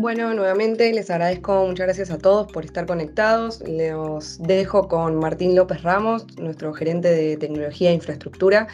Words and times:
Bueno, 0.00 0.32
nuevamente 0.32 0.90
les 0.94 1.10
agradezco, 1.10 1.66
muchas 1.66 1.84
gracias 1.84 2.10
a 2.10 2.16
todos 2.16 2.50
por 2.50 2.64
estar 2.64 2.86
conectados. 2.86 3.62
Los 3.68 4.38
dejo 4.38 4.88
con 4.88 5.16
Martín 5.16 5.54
López 5.54 5.82
Ramos, 5.82 6.24
nuestro 6.38 6.72
gerente 6.72 7.10
de 7.10 7.36
tecnología 7.36 7.90
e 7.90 7.94
infraestructura, 7.94 8.66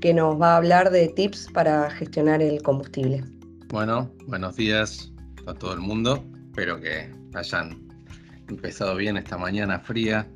que 0.00 0.14
nos 0.14 0.40
va 0.40 0.54
a 0.54 0.56
hablar 0.56 0.90
de 0.90 1.08
tips 1.08 1.48
para 1.52 1.90
gestionar 1.90 2.40
el 2.40 2.62
combustible. 2.62 3.22
Bueno, 3.68 4.10
buenos 4.26 4.56
días 4.56 5.12
a 5.46 5.52
todo 5.52 5.74
el 5.74 5.80
mundo. 5.80 6.24
Espero 6.46 6.80
que 6.80 7.12
hayan 7.34 7.86
empezado 8.48 8.96
bien 8.96 9.18
esta 9.18 9.36
mañana 9.36 9.80
fría. 9.80 10.26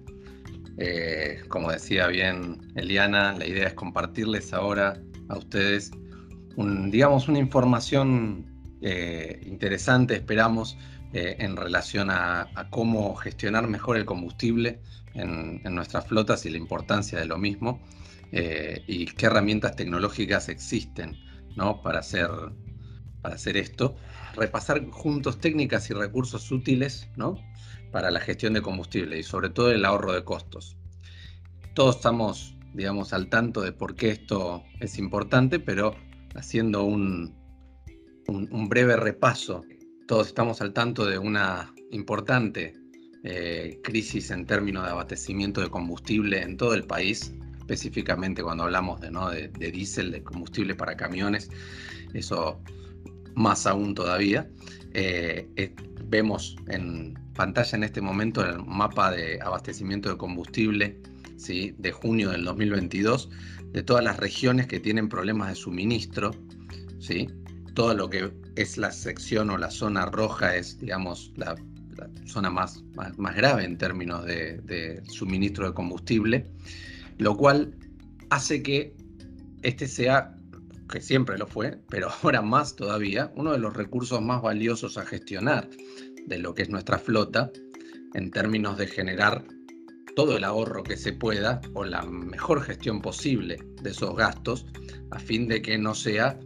Eh, 0.76 1.40
como 1.49 1.72
decía 1.72 2.07
bien 2.08 2.61
Eliana, 2.75 3.32
la 3.32 3.46
idea 3.46 3.68
es 3.68 3.75
compartirles 3.75 4.53
ahora 4.53 5.00
a 5.31 5.39
ustedes, 5.39 5.90
digamos, 6.90 7.31
una 7.31 7.39
información 7.39 8.54
eh, 8.81 9.41
interesante, 9.46 10.14
esperamos, 10.14 10.77
eh, 11.14 11.37
en 11.39 11.57
relación 11.57 12.11
a, 12.11 12.49
cómo 12.71 13.14
gestionar 13.14 13.69
mejor 13.69 13.97
el 13.97 14.05
combustible 14.05 14.81
en, 15.14 15.63
nuestras 15.63 16.09
flotas 16.09 16.45
y 16.45 16.50
la 16.50 16.59
importancia 16.59 17.21
de 17.21 17.27
lo 17.27 17.39
mismo, 17.39 17.81
eh, 18.33 18.83
y 18.89 19.07
qué 19.07 19.27
herramientas 19.27 19.77
tecnológicas 19.77 20.49
existen 20.49 21.17
¿no? 21.55 21.83
para, 21.83 22.00
hacer, 22.00 22.29
para 23.23 23.37
hacer 23.37 23.57
esto. 23.57 23.95
Repasar 24.35 24.85
juntos 24.91 25.39
técnicas 25.39 25.89
y 25.91 25.95
recursos 25.95 26.50
útiles 26.50 27.09
¿no? 27.17 27.39
para 27.93 28.11
la 28.11 28.19
gestión 28.19 28.55
de 28.55 28.63
combustible 28.63 29.17
y 29.17 29.22
sobre 29.22 29.50
todo 29.50 29.71
el 29.71 29.85
ahorro 29.85 30.13
de 30.14 30.25
costos. 30.25 30.77
Todos 31.75 31.95
estamos, 31.95 32.56
digamos, 32.72 33.12
al 33.12 33.28
tanto 33.28 33.61
de 33.61 33.70
por 33.70 33.95
qué 33.95 34.11
esto 34.11 34.64
es 34.81 34.98
importante, 34.98 35.61
pero 35.61 35.95
haciendo 36.34 36.83
un, 36.83 37.44
un, 38.28 38.69
breve 38.69 38.97
repaso. 38.97 39.64
Todos 40.06 40.28
estamos 40.28 40.61
al 40.61 40.72
tanto 40.72 41.06
de 41.06 41.19
una 41.19 41.72
importante 41.91 42.75
eh, 43.22 43.78
crisis 43.83 44.31
en 44.31 44.47
términos 44.47 44.84
de 44.84 44.91
abastecimiento 44.91 45.61
de 45.61 45.70
combustible 45.70 46.42
en 46.42 46.56
todo 46.56 46.75
el 46.75 46.84
país, 46.84 47.33
específicamente 47.58 48.42
cuando 48.42 48.64
hablamos 48.64 49.00
de, 49.00 49.11
¿no? 49.11 49.31
de, 49.31 49.48
diésel, 49.48 50.12
de 50.12 50.22
combustible 50.22 50.75
para 50.75 50.97
camiones, 50.97 51.50
eso 52.12 52.61
más 53.34 53.66
aún 53.66 53.94
todavía. 53.94 54.48
Eh, 54.92 55.75
vemos 56.06 56.56
en 56.69 57.19
pantalla 57.34 57.77
en 57.77 57.84
este 57.84 58.00
momento 58.00 58.44
el 58.47 58.64
mapa 58.64 59.11
de 59.11 59.41
abastecimiento 59.41 60.09
de 60.11 60.16
combustible 60.16 61.00
¿sí? 61.36 61.75
de 61.78 61.92
junio 61.92 62.31
del 62.31 62.44
2022 62.44 63.31
de 63.72 63.83
todas 63.83 64.05
las 64.05 64.19
regiones 64.19 64.69
que 64.69 64.78
tienen 64.78 65.09
problemas 65.09 65.48
de 65.48 65.55
suministro. 65.56 66.31
¿sí? 67.00 67.28
Todo 67.75 67.94
lo 67.94 68.08
que 68.08 68.33
es 68.56 68.78
la 68.78 68.92
sección 68.92 69.50
o 69.50 69.58
la 69.58 69.70
zona 69.70 70.06
roja 70.06 70.56
es, 70.56 70.78
digamos, 70.78 71.33
la, 71.36 71.56
zona 72.27 72.50
más, 72.50 72.83
más, 73.16 73.36
grave 73.36 73.64
en 73.64 73.78
términos 73.78 74.25
de, 74.25 75.03
suministro 75.08 75.66
de 75.66 75.75
combustible, 75.75 76.47
lo 77.19 77.36
cual 77.36 77.75
hace 78.31 78.62
que 78.62 78.97
este 79.62 79.86
sea, 79.86 80.36
que 80.89 81.00
siempre 81.00 81.39
lo 81.39 81.47
fue, 81.47 81.78
pero 81.89 82.08
ahora 82.22 82.42
más 82.42 82.77
todavía, 82.77 83.33
uno 83.36 83.53
de 83.53 83.58
los 83.58 83.75
recursos 83.75 84.20
más 84.22 84.42
valiosos 84.42 84.98
a 84.98 85.05
gestionar 85.05 85.69
de 86.27 86.38
lo 86.38 86.55
que 86.55 86.62
es 86.62 86.70
nuestra 86.70 86.98
flota 86.98 87.50
en 88.14 88.31
términos 88.31 88.78
de 88.78 88.86
generar 88.86 89.44
todo 90.16 90.36
el 90.36 90.44
ahorro 90.44 90.84
que 90.84 90.97
se 90.97 91.12
pueda 91.12 91.61
o 91.75 91.84
la 91.84 92.03
mejor 92.03 92.62
gestión 92.62 93.03
posible 93.03 93.59
de 93.83 93.91
esos 93.91 94.14
gastos 94.16 94.64
a 95.11 95.19
fin 95.19 95.48
de 95.48 95.61
que 95.61 95.77
no 95.77 95.94
sea 95.94 96.38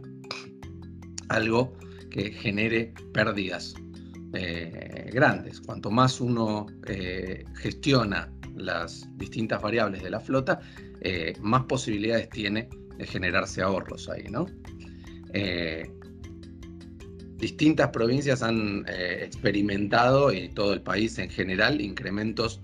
algo 1.29 1.73
que 2.09 2.31
genere 2.31 2.93
pérdidas 3.13 3.75
eh, 4.33 5.09
grandes. 5.13 5.59
Cuanto 5.61 5.89
más 5.89 6.21
uno 6.21 6.67
eh, 6.87 7.45
gestiona 7.55 8.31
las 8.55 9.07
distintas 9.17 9.61
variables 9.61 10.03
de 10.03 10.09
la 10.09 10.19
flota, 10.19 10.59
eh, 11.01 11.33
más 11.41 11.63
posibilidades 11.65 12.29
tiene 12.29 12.69
de 12.97 13.07
generarse 13.07 13.61
ahorros 13.61 14.09
ahí, 14.09 14.25
¿no? 14.29 14.45
distintas 17.37 17.89
provincias 17.89 18.41
han 18.41 18.83
experimentado, 18.89 20.33
y 20.33 20.49
todo 20.49 20.73
el 20.73 20.81
país 20.81 21.19
en 21.19 21.29
general, 21.29 21.79
incrementos 21.79 22.61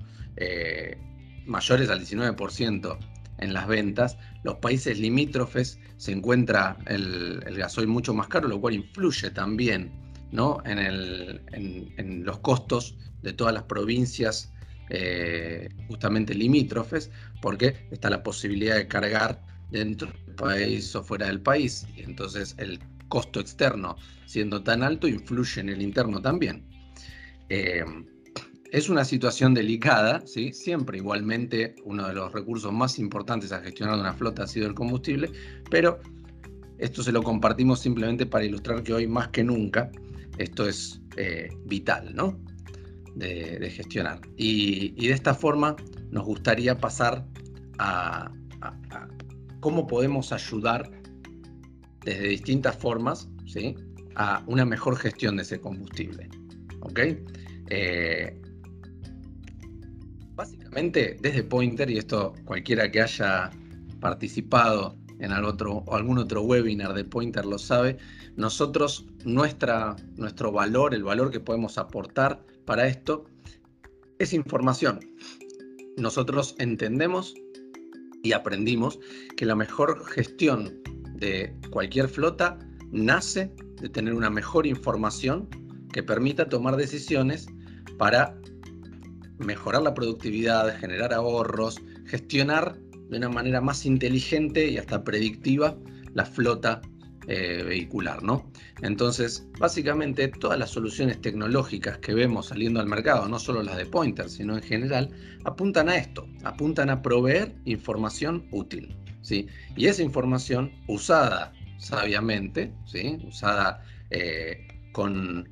mayores 1.46 1.90
al 1.90 2.02
19% 2.02 2.98
en 3.38 3.54
las 3.54 3.68
ventas. 3.68 4.18
Los 4.44 4.56
países 4.56 5.00
limítrofes 5.00 5.80
se 5.98 6.12
encuentra 6.12 6.78
el, 6.88 7.40
gasoil 7.58 7.88
mucho 7.88 8.14
más 8.14 8.28
caro, 8.28 8.48
lo 8.48 8.60
cual 8.60 8.76
influye 8.76 9.30
también 9.32 9.92
¿no? 10.32 10.62
en, 10.66 12.24
los 12.26 12.40
costos 12.40 12.98
de 13.22 13.34
todas 13.34 13.54
las 13.54 13.64
provincias 13.64 14.54
eh, 14.90 15.70
justamente 15.88 16.34
limítrofes, 16.34 17.12
porque 17.42 17.88
está 17.92 18.10
la 18.10 18.22
posibilidad 18.22 18.76
de 18.76 18.88
cargar 18.88 19.42
dentro 19.72 20.12
del 20.26 20.36
país 20.36 20.96
o 20.96 21.04
fuera 21.04 21.28
del 21.28 21.42
país. 21.42 21.88
Y 21.96 22.04
entonces 22.04 22.56
el 22.58 22.80
costo 23.08 23.40
externo, 23.40 23.98
siendo 24.26 24.62
tan 24.64 24.84
alto, 24.84 25.08
influye 25.08 25.62
en 25.62 25.70
el 25.70 25.82
interno 25.82 26.22
también. 26.22 26.66
Eh, 27.50 27.84
es 28.76 28.90
una 28.90 29.06
situación 29.06 29.54
delicada, 29.54 30.22
¿sí? 30.28 30.52
siempre 30.52 30.98
igualmente 30.98 31.76
uno 31.86 32.10
de 32.10 32.14
los 32.14 32.34
recursos 32.34 32.74
más 32.74 33.00
importantes 33.00 33.54
a 33.54 33.62
gestionar 33.62 33.98
una 33.98 34.12
flota 34.12 34.44
ha 34.44 34.48
sido 34.48 34.68
el 34.68 34.74
combustible, 34.74 35.32
pero 35.72 36.02
esto 36.78 37.02
se 37.02 37.14
lo 37.14 37.24
compartimos 37.24 37.80
simplemente 37.80 38.26
para 38.26 38.44
ilustrar 38.44 38.84
que 38.84 38.92
hoy 38.92 39.08
más 39.08 39.30
que 39.30 39.46
nunca 39.46 39.90
esto 40.40 40.68
es 40.68 41.00
eh, 41.16 41.48
vital 41.64 42.14
¿no? 42.14 42.38
de, 43.16 43.70
gestionar. 43.70 44.20
Y, 44.36 45.08
de 45.08 45.14
esta 45.14 45.34
forma 45.34 45.78
nos 46.12 46.26
gustaría 46.26 46.78
pasar 46.78 47.26
a, 47.78 48.30
cómo 49.62 49.88
podemos 49.88 50.34
ayudar 50.34 50.92
desde 52.04 52.28
distintas 52.28 52.76
formas 52.76 53.30
¿sí? 53.46 53.74
a 54.16 54.44
una 54.48 54.66
mejor 54.66 54.98
gestión 54.98 55.38
de 55.38 55.44
ese 55.44 55.62
combustible. 55.62 56.28
¿ok? 56.82 57.00
Eh, 57.70 58.42
Básicamente, 60.36 61.18
desde 61.22 61.44
Pointer, 61.44 61.90
y 61.90 61.98
esto 61.98 62.34
cualquiera 62.46 62.92
que 62.92 63.02
haya 63.02 63.52
participado 64.02 64.98
en 65.20 65.32
otro, 65.32 65.84
algún 65.92 66.18
otro 66.18 66.42
webinar 66.42 66.94
de 66.94 67.06
Pointer 67.06 67.46
lo 67.46 67.58
sabe, 67.58 67.98
nosotros, 68.36 69.06
nuestra, 69.24 69.96
nuestro 70.18 70.52
valor, 70.52 70.94
el 70.94 71.04
valor 71.04 71.32
que 71.32 71.40
podemos 71.40 71.78
aportar 71.78 72.46
para 72.66 72.88
esto, 72.88 73.26
es 74.20 74.34
información. 74.34 75.00
Nosotros 75.98 76.56
entendemos 76.60 77.34
y 78.24 78.34
aprendimos 78.34 79.00
que 79.38 79.46
la 79.46 79.56
mejor 79.56 80.06
gestión 80.06 80.82
de 81.14 81.56
cualquier 81.70 82.10
flota 82.10 82.60
nace 82.92 83.54
de 83.82 83.88
tener 83.88 84.14
una 84.14 84.30
mejor 84.30 84.68
información 84.68 85.48
que 85.94 86.04
permita 86.04 86.50
tomar 86.50 86.76
decisiones 86.76 87.48
para 87.98 88.38
mejorar 89.40 89.82
la 89.82 89.94
productividad, 89.94 90.78
generar 90.80 91.14
ahorros, 91.14 91.82
gestionar 92.06 92.78
de 93.10 93.18
una 93.18 93.30
manera 93.30 93.62
más 93.62 93.86
inteligente 93.86 94.68
y 94.68 94.78
hasta 94.78 95.04
predictiva 95.04 95.78
la 96.14 96.26
flota 96.26 96.82
eh, 97.28 97.64
vehicular, 97.64 98.22
¿no? 98.22 98.52
Entonces, 98.84 99.48
básicamente 99.60 100.28
todas 100.28 100.60
las 100.60 100.70
soluciones 100.70 101.20
tecnológicas 101.22 101.98
que 101.98 102.14
vemos 102.14 102.48
saliendo 102.48 102.80
al 102.80 102.86
mercado, 102.86 103.28
no 103.28 103.40
solo 103.40 103.64
las 103.64 103.78
de 103.78 103.88
Pointer, 103.88 104.30
sino 104.30 104.56
en 104.56 104.62
general, 104.62 105.10
apuntan 105.44 105.90
a 105.90 105.98
esto, 105.98 106.28
apuntan 106.44 106.92
a 106.92 107.02
proveer 107.02 107.56
información 107.66 108.48
útil, 108.52 108.96
¿sí? 109.22 109.48
Y 109.76 109.88
esa 109.88 110.04
información 110.04 110.72
usada 110.88 111.52
sabiamente, 111.80 112.72
¿sí? 112.86 113.18
Usada 113.28 113.84
eh, 114.12 114.68
con 114.92 115.50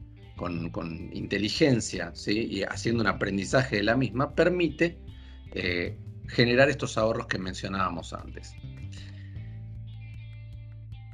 con, 0.71 1.09
inteligencia 1.13 2.13
y 2.27 2.63
haciendo 2.63 3.01
un 3.01 3.07
aprendizaje 3.07 3.77
de 3.77 3.83
la 3.83 3.95
misma, 3.95 4.35
permite 4.35 4.97
eh, 5.53 5.97
generar 6.27 6.69
estos 6.69 6.97
ahorros 6.97 7.27
que 7.27 7.37
mencionábamos 7.37 8.13
antes. 8.13 8.55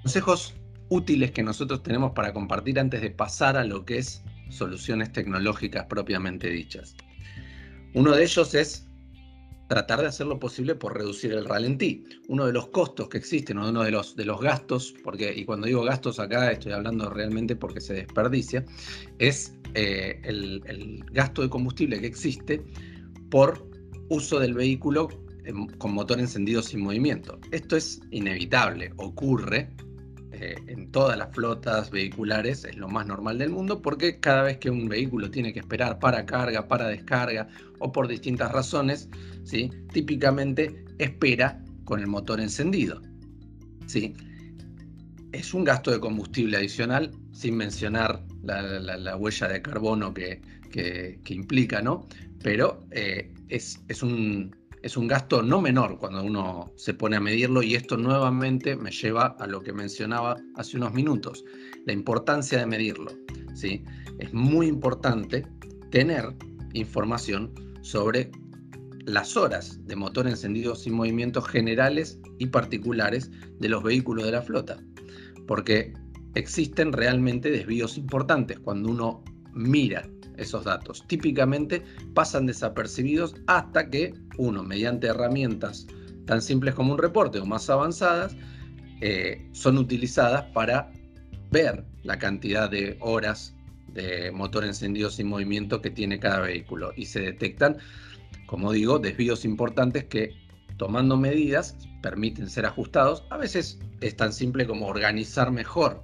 Consejos 0.03 0.55
útiles 0.89 1.31
que 1.31 1.43
nosotros 1.43 1.83
tenemos 1.83 2.11
para 2.13 2.33
compartir 2.33 2.79
antes 2.79 3.01
de 3.01 3.11
pasar 3.11 3.57
a 3.57 3.63
lo 3.63 3.85
que 3.85 3.99
es 3.99 4.23
soluciones 4.49 5.11
tecnológicas 5.11 5.85
propiamente 5.85 6.49
dichas. 6.49 6.95
Uno 7.93 8.15
de 8.15 8.23
ellos 8.23 8.55
es 8.55 8.88
tratar 9.69 10.01
de 10.01 10.07
hacer 10.07 10.25
lo 10.25 10.39
posible 10.39 10.73
por 10.73 10.97
reducir 10.97 11.31
el 11.31 11.45
ralentí. 11.45 12.03
Uno 12.27 12.47
de 12.47 12.51
los 12.51 12.67
costos 12.69 13.07
que 13.07 13.19
existen, 13.19 13.59
uno 13.59 13.83
de 13.83 13.91
los, 13.91 14.15
de 14.15 14.25
los 14.25 14.41
gastos, 14.41 14.95
porque, 15.03 15.31
y 15.33 15.45
cuando 15.45 15.67
digo 15.67 15.83
gastos 15.83 16.19
acá 16.19 16.51
estoy 16.51 16.71
hablando 16.71 17.09
realmente 17.09 17.55
porque 17.55 17.79
se 17.79 17.93
desperdicia, 17.93 18.65
es 19.19 19.53
eh, 19.75 20.19
el, 20.23 21.05
gasto 21.11 21.43
de 21.43 21.49
combustible 21.49 22.01
que 22.01 22.07
existe 22.07 22.63
por 23.29 23.63
uso 24.09 24.39
del 24.39 24.55
vehículo 24.55 25.07
con 25.77 25.93
motor 25.93 26.19
encendido 26.19 26.63
sin 26.63 26.81
movimiento. 26.81 27.39
Esto 27.51 27.77
es 27.77 28.01
inevitable, 28.09 28.91
ocurre, 28.97 29.69
eh, 30.31 30.55
en 30.67 30.91
todas 30.91 31.17
las 31.17 31.33
flotas 31.33 31.89
vehiculares 31.89 32.63
es 32.63 32.75
lo 32.77 32.87
más 32.87 33.07
normal 33.07 33.39
del 33.39 33.49
mundo 33.49 33.81
porque 33.81 34.19
cada 34.19 34.43
vez 34.43 34.57
que 34.59 34.69
un 34.69 34.87
vehículo 34.87 35.31
tiene 35.31 35.53
que 35.53 35.59
esperar 35.59 35.97
para 35.97 36.25
carga, 36.25 36.67
para 36.67 36.87
descarga 36.87 37.47
o 37.79 37.91
por 37.91 38.07
distintas 38.07 38.51
razones, 38.51 39.09
¿sí? 39.43 39.71
típicamente 39.91 40.85
espera 40.99 41.63
con 41.83 41.99
el 41.99 42.07
motor 42.07 42.39
encendido. 42.39 43.01
¿sí? 43.87 44.13
Es 45.31 45.53
un 45.55 45.63
gasto 45.63 45.89
de 45.89 45.99
combustible 45.99 46.57
adicional, 46.57 47.11
sin 47.31 47.57
mencionar 47.57 48.23
la, 48.43 49.15
huella 49.17 49.47
de 49.47 49.61
carbono 49.61 50.13
que, 50.13 50.41
implica, 51.27 51.81
¿no? 51.81 52.07
Pero 52.43 52.85
eh, 52.91 53.33
es, 53.49 53.81
es, 53.87 54.03
un, 54.03 54.55
es 54.81 54.95
un 54.95 55.07
gasto 55.07 55.41
no 55.41 55.61
menor 55.61 55.97
cuando 55.97 56.23
uno 56.23 56.71
se 56.75 56.93
pone 56.93 57.17
a 57.17 57.19
medirlo 57.19 57.61
y 57.61 57.75
esto 57.75 57.97
nuevamente 57.97 58.75
me 58.75 58.91
lleva 58.91 59.35
a 59.39 59.47
lo 59.47 59.61
que 59.61 59.73
mencionaba 59.73 60.37
hace 60.55 60.77
unos 60.77 60.93
minutos, 60.93 61.43
la 61.85 61.93
importancia 61.93 62.59
de 62.59 62.65
medirlo. 62.65 63.11
¿sí? 63.53 63.83
Es 64.19 64.33
muy 64.33 64.67
importante 64.67 65.45
tener 65.91 66.33
información 66.73 67.53
sobre 67.81 68.31
las 69.05 69.35
horas 69.35 69.79
de 69.85 69.95
motor 69.95 70.27
encendido 70.27 70.75
sin 70.75 70.93
movimientos 70.93 71.47
generales 71.47 72.19
y 72.37 72.47
particulares 72.47 73.31
de 73.59 73.69
los 73.69 73.83
vehículos 73.83 74.25
de 74.25 74.31
la 74.31 74.41
flota, 74.41 74.77
porque 75.47 75.93
existen 76.35 76.93
realmente 76.93 77.49
desvíos 77.49 77.97
importantes 77.97 78.59
cuando 78.59 78.89
uno 78.89 79.23
mira 79.53 80.07
esos 80.39 80.65
datos. 80.65 81.05
Típicamente 81.07 81.83
pasan 82.13 82.45
desapercibidos 82.45 83.35
hasta 83.47 83.89
que 83.89 84.13
uno, 84.37 84.63
mediante 84.63 85.07
herramientas 85.07 85.87
tan 86.25 86.41
simples 86.41 86.75
como 86.75 86.93
un 86.93 86.99
reporte 86.99 87.39
o 87.39 87.45
más 87.45 87.69
avanzadas, 87.69 88.35
eh, 89.01 89.47
son 89.51 89.77
utilizadas 89.77 90.43
para 90.53 90.91
ver 91.51 91.83
la 92.03 92.19
cantidad 92.19 92.69
de 92.69 92.97
horas 92.99 93.55
de 93.93 94.31
motor 94.31 94.63
encendido 94.65 95.09
sin 95.09 95.27
movimiento 95.27 95.81
que 95.81 95.89
tiene 95.89 96.19
cada 96.19 96.41
vehículo 96.41 96.91
y 96.95 97.05
se 97.05 97.21
detectan, 97.21 97.77
como 98.45 98.71
digo, 98.71 98.99
desvíos 98.99 99.45
importantes 99.45 100.05
que 100.05 100.35
tomando 100.77 101.17
medidas 101.17 101.75
permiten 102.01 102.49
ser 102.49 102.65
ajustados. 102.65 103.25
A 103.29 103.37
veces 103.37 103.79
es 104.01 104.15
tan 104.15 104.31
simple 104.31 104.67
como 104.67 104.87
organizar 104.87 105.51
mejor 105.51 106.03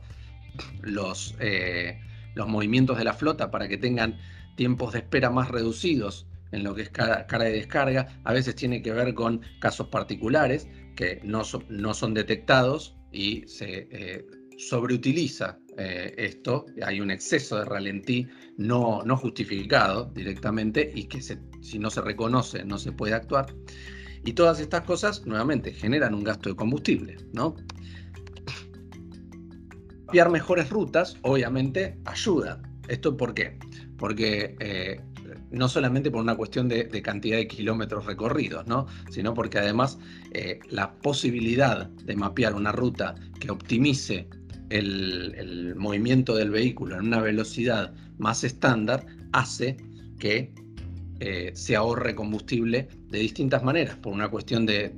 los, 0.82 1.36
eh, 1.40 2.00
los 2.36 2.48
movimientos 2.48 2.98
de 2.98 3.04
la 3.04 3.14
flota 3.14 3.50
para 3.52 3.68
que 3.68 3.78
tengan 3.78 4.18
tiempos 4.56 4.94
de 4.94 5.00
espera 5.00 5.30
más 5.30 5.50
reducidos 5.50 6.28
en 6.52 6.64
lo 6.64 6.76
que 6.76 6.84
es 6.84 6.90
carga 6.90 7.44
de 7.44 7.52
descarga. 7.52 8.22
A 8.24 8.34
veces 8.34 8.56
tiene 8.56 8.82
que 8.82 8.92
ver 8.92 9.14
con 9.14 9.42
casos 9.60 9.88
particulares 9.88 10.68
que 10.96 11.20
no, 11.24 11.44
no 11.70 11.94
son 11.94 12.14
detectados 12.14 12.96
y 13.12 13.44
se 13.48 13.88
eh, 13.92 14.26
sobreutiliza 14.58 15.60
eh, 15.78 16.14
esto. 16.18 16.66
Hay 16.84 17.02
un 17.02 17.12
exceso 17.12 17.58
de 17.58 17.66
ralentí 17.66 18.28
no, 18.58 19.02
no 19.04 19.18
justificado 19.18 20.12
directamente 20.14 20.92
y 20.94 21.06
que 21.06 21.22
si 21.22 21.80
no 21.80 21.90
se 21.90 22.02
reconoce 22.02 22.64
no 22.64 22.78
se 22.78 22.92
puede 22.92 23.14
actuar. 23.14 23.54
Y 24.24 24.34
todas 24.34 24.60
estas 24.60 24.82
cosas, 24.82 25.24
nuevamente, 25.28 25.72
generan 25.72 26.16
un 26.16 26.24
gasto 26.24 26.50
de 26.50 26.56
combustible, 26.56 27.18
¿no? 27.32 27.56
Mapear 30.07 30.30
mejores 30.30 30.69
rutas, 30.69 31.18
obviamente, 31.24 31.98
ayuda. 32.06 32.62
¿Esto 32.88 33.18
por 33.18 33.34
qué? 33.34 33.57
Porque 33.98 34.56
eh, 34.60 35.02
no 35.50 35.68
solamente 35.68 36.12
por 36.12 36.22
una 36.22 36.36
cuestión 36.36 36.69
de, 36.69 36.88
cantidad 37.02 37.38
de 37.38 37.48
kilómetros 37.48 38.06
recorridos, 38.06 38.68
¿no? 38.68 38.86
sino 39.10 39.34
porque 39.34 39.57
además 39.57 39.98
eh, 40.31 40.60
la 40.69 40.94
posibilidad 40.94 41.88
de 41.90 42.16
mapear 42.16 42.54
una 42.54 42.72
ruta 42.72 43.16
que 43.40 43.50
optimice 43.50 44.28
el, 44.69 45.74
movimiento 45.75 46.36
del 46.36 46.51
vehículo 46.51 46.96
en 46.96 47.08
una 47.08 47.22
velocidad 47.22 47.94
más 48.19 48.44
estándar 48.44 49.06
hace 49.34 49.78
que 50.19 50.54
eh, 51.19 51.51
se 51.56 51.75
ahorre 51.75 52.13
combustible 52.13 52.88
de 53.10 53.19
distintas 53.19 53.63
maneras, 53.63 53.96
por 53.96 54.13
una 54.13 54.30
cuestión 54.30 54.66
de 54.66 54.92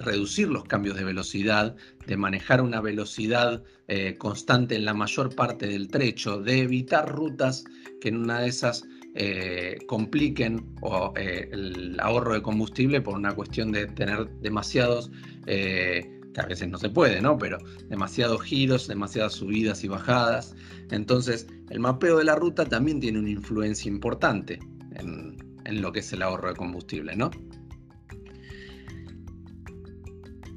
reducir 0.00 0.48
los 0.48 0.64
cambios 0.64 0.96
de 0.96 1.04
velocidad, 1.04 1.76
de 2.10 2.16
manejar 2.16 2.60
una 2.60 2.80
velocidad 2.80 3.62
eh, 3.86 4.16
constante 4.18 4.74
en 4.74 4.84
la 4.84 4.94
mayor 4.94 5.32
parte 5.32 5.68
del 5.68 5.86
trecho, 5.86 6.42
de 6.42 6.62
evitar 6.62 7.08
rutas 7.08 7.64
que 8.00 8.08
en 8.08 8.16
una 8.16 8.40
de 8.40 8.48
esas 8.48 8.84
eh, 9.14 9.78
compliquen 9.86 10.74
o, 10.82 11.12
eh, 11.16 11.48
el 11.52 11.96
ahorro 12.00 12.34
de 12.34 12.42
combustible 12.42 13.00
por 13.00 13.14
una 13.14 13.32
cuestión 13.32 13.70
de 13.70 13.86
tener 13.86 14.28
demasiados, 14.40 15.12
que 15.46 16.40
a 16.40 16.46
veces 16.46 16.68
no 16.68 16.78
se 16.78 16.88
puede, 16.88 17.20
¿no? 17.20 17.38
Pero 17.38 17.58
demasiados 17.88 18.42
giros, 18.42 18.88
demasiadas 18.88 19.34
subidas 19.34 19.84
y 19.84 19.88
bajadas. 19.88 20.56
Entonces, 20.90 21.46
el 21.70 21.78
mapeo 21.78 22.18
de 22.18 22.24
la 22.24 22.34
ruta 22.34 22.64
también 22.64 22.98
tiene 22.98 23.20
una 23.20 23.30
influencia 23.30 23.88
importante 23.88 24.58
en, 24.96 25.36
en 25.64 25.80
lo 25.80 25.92
que 25.92 26.00
es 26.00 26.12
el 26.12 26.22
ahorro 26.22 26.48
de 26.48 26.56
combustible, 26.56 27.14
¿no? 27.14 27.30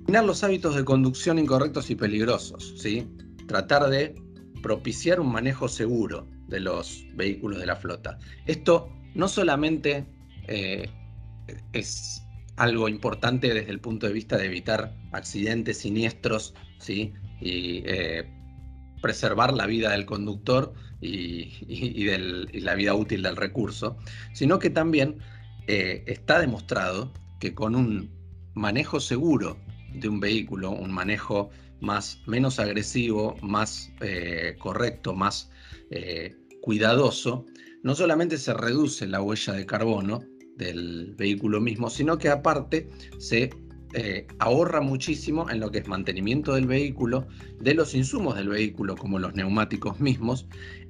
Los 0.07 0.43
hábitos 0.43 0.75
de 0.75 0.85
conducción 0.85 1.39
incorrectos 1.39 1.89
y 1.89 1.95
peligrosos, 1.95 2.73
¿sí? 2.77 3.07
Tratar 3.47 3.89
de 3.89 4.15
propiciar 4.61 5.19
un 5.19 5.31
manejo 5.31 5.67
seguro 5.67 6.27
de 6.47 6.59
los 6.59 7.05
vehículos 7.15 7.59
de 7.59 7.65
la 7.65 7.75
flota. 7.75 8.17
Esto 8.45 8.89
no 9.15 9.27
solamente 9.27 10.05
eh, 10.47 10.89
es 11.73 12.21
algo 12.57 12.87
importante 12.87 13.53
desde 13.53 13.71
el 13.71 13.79
punto 13.79 14.07
de 14.07 14.13
vista 14.13 14.37
de 14.37 14.45
evitar 14.45 14.95
accidentes 15.11 15.79
siniestros, 15.79 16.53
¿sí? 16.79 17.13
Y 17.41 17.83
eh, 17.85 18.29
preservar 19.01 19.53
la 19.53 19.65
vida 19.65 19.91
del 19.91 20.05
conductor 20.05 20.73
y, 21.01 22.07
la 22.61 22.75
vida 22.75 22.93
útil 22.93 23.23
del 23.23 23.35
recurso, 23.35 23.97
sino 24.33 24.59
que 24.59 24.69
también 24.69 25.17
eh, 25.67 26.03
está 26.07 26.39
demostrado 26.39 27.11
que 27.39 27.53
con 27.53 27.75
un 27.75 28.09
manejo 28.53 29.01
seguro 29.01 29.57
de 29.93 30.09
un 30.09 30.19
vehículo, 30.19 30.71
un 30.71 30.91
manejo 30.91 31.49
más, 31.79 32.21
menos 32.25 32.59
agresivo, 32.59 33.35
más 33.41 33.91
eh, 34.01 34.55
correcto, 34.59 35.13
más 35.13 35.51
eh, 35.89 36.35
cuidadoso, 36.61 37.45
no 37.83 37.95
solamente 37.95 38.37
se 38.37 38.53
reduce 38.53 39.05
la 39.05 39.21
huella 39.21 39.53
de 39.53 39.65
carbono 39.65 40.23
del 40.55 41.13
vehículo 41.17 41.59
mismo, 41.59 41.89
sino 41.89 42.17
que 42.17 42.29
aparte 42.29 42.89
se 43.17 43.49
eh, 43.93 44.25
ahorra 44.39 44.81
muchísimo 44.81 45.49
en 45.49 45.59
lo 45.59 45.69
que 45.69 45.79
es 45.79 45.87
mantenimiento 45.87 46.55
del 46.55 46.65
vehículo, 46.65 47.27
de 47.59 47.73
los 47.73 47.93
insumos 47.93 48.35
del 48.35 48.49
vehículo 48.49 48.95
como 48.95 49.19
los 49.19 49.35
neumáticos 49.35 49.99
mismos 49.99 50.47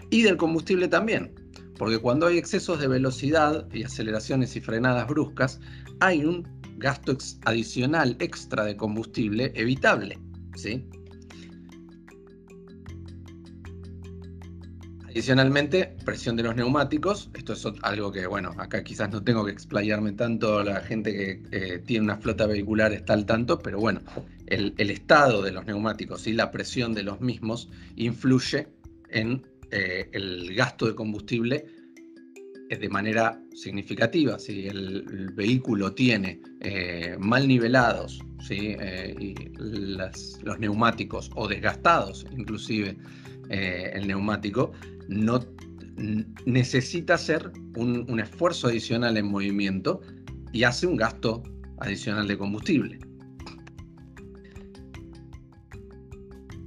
y 0.10 0.22
del 0.22 0.38
combustible 0.38 0.88
también. 0.88 1.34
Porque 1.78 1.98
cuando 1.98 2.28
hay 2.28 2.38
excesos 2.38 2.80
de 2.80 2.88
velocidad 2.88 3.68
y 3.74 3.84
aceleraciones 3.84 4.56
y 4.56 4.62
frenadas 4.62 5.08
bruscas, 5.08 5.60
hay 6.00 6.24
un 6.24 6.48
gasto 6.78 7.18
adicional 7.46 8.16
extra 8.20 8.66
de 8.66 8.76
combustible 8.76 9.52
evitable. 9.56 10.20
¿sí? 10.56 10.86
Adicionalmente, 15.14 15.96
presión 16.04 16.36
de 16.36 16.42
los 16.42 16.56
neumáticos. 16.56 17.30
Esto 17.36 17.54
es 17.54 17.64
algo 17.84 18.12
que, 18.12 18.26
bueno, 18.26 18.52
acá 18.58 18.84
quizás 18.84 19.12
no 19.12 19.24
tengo 19.24 19.46
que 19.46 19.52
explayarme 19.52 20.14
tanto. 20.14 20.64
La 20.64 20.82
gente 20.82 21.14
que 21.14 21.44
eh, 21.52 21.80
tiene 21.86 22.06
una 22.06 22.18
flota 22.18 22.48
vehicular 22.48 22.92
está 22.94 23.14
al 23.14 23.28
tanto, 23.28 23.60
pero 23.60 23.80
bueno, 23.80 24.02
el, 24.48 24.74
estado 24.90 25.44
de 25.44 25.52
los 25.52 25.66
neumáticos 25.68 26.26
y 26.26 26.34
la 26.34 26.50
presión 26.50 26.96
de 26.96 27.04
los 27.04 27.22
mismos 27.22 27.70
influye 27.96 28.68
en 29.10 29.46
eh, 29.70 30.10
el 30.14 30.56
gasto 30.56 30.88
de 30.88 30.96
combustible 30.96 31.68
de 32.80 32.90
manera 32.90 33.40
significativa. 33.54 34.40
Si 34.40 34.68
el, 34.68 35.32
vehículo 35.36 35.94
tiene 35.94 36.42
eh, 36.60 37.16
mal 37.20 37.48
nivelados 37.48 38.20
eh, 38.50 39.16
y 39.20 39.36
los 39.58 40.60
neumáticos 40.60 41.32
o 41.36 41.48
desgastados 41.48 42.26
inclusive 42.38 42.98
eh, 43.50 43.92
el 43.94 44.08
neumático, 44.08 44.72
no 45.08 45.40
necesita 46.46 47.16
hacer 47.16 47.52
un 47.76 48.20
esfuerzo 48.20 48.68
adicional 48.68 49.16
en 49.18 49.28
movimiento 49.28 50.02
y 50.52 50.64
hace 50.64 50.88
un 50.88 50.98
gasto 50.98 51.44
adicional 51.80 52.28
de 52.28 52.38
combustible. 52.38 53.00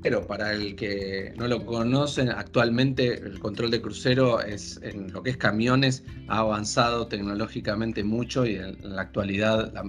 Pero 0.06 0.24
para 0.24 0.52
el 0.52 0.76
que 0.76 1.34
no 1.36 1.48
lo 1.48 1.66
conocen, 1.66 2.28
actualmente 2.28 3.14
el 3.14 3.40
control 3.40 3.72
de 3.72 3.82
crucero 3.82 4.40
es 4.40 4.78
en 4.84 5.12
lo 5.12 5.20
que 5.20 5.30
es 5.30 5.36
camiones 5.36 6.04
ha 6.28 6.38
avanzado 6.38 7.08
tecnológicamente 7.08 8.04
mucho 8.04 8.46
y 8.46 8.54
en 8.54 8.76
la 8.82 9.02
actualidad 9.02 9.72
la 9.74 9.82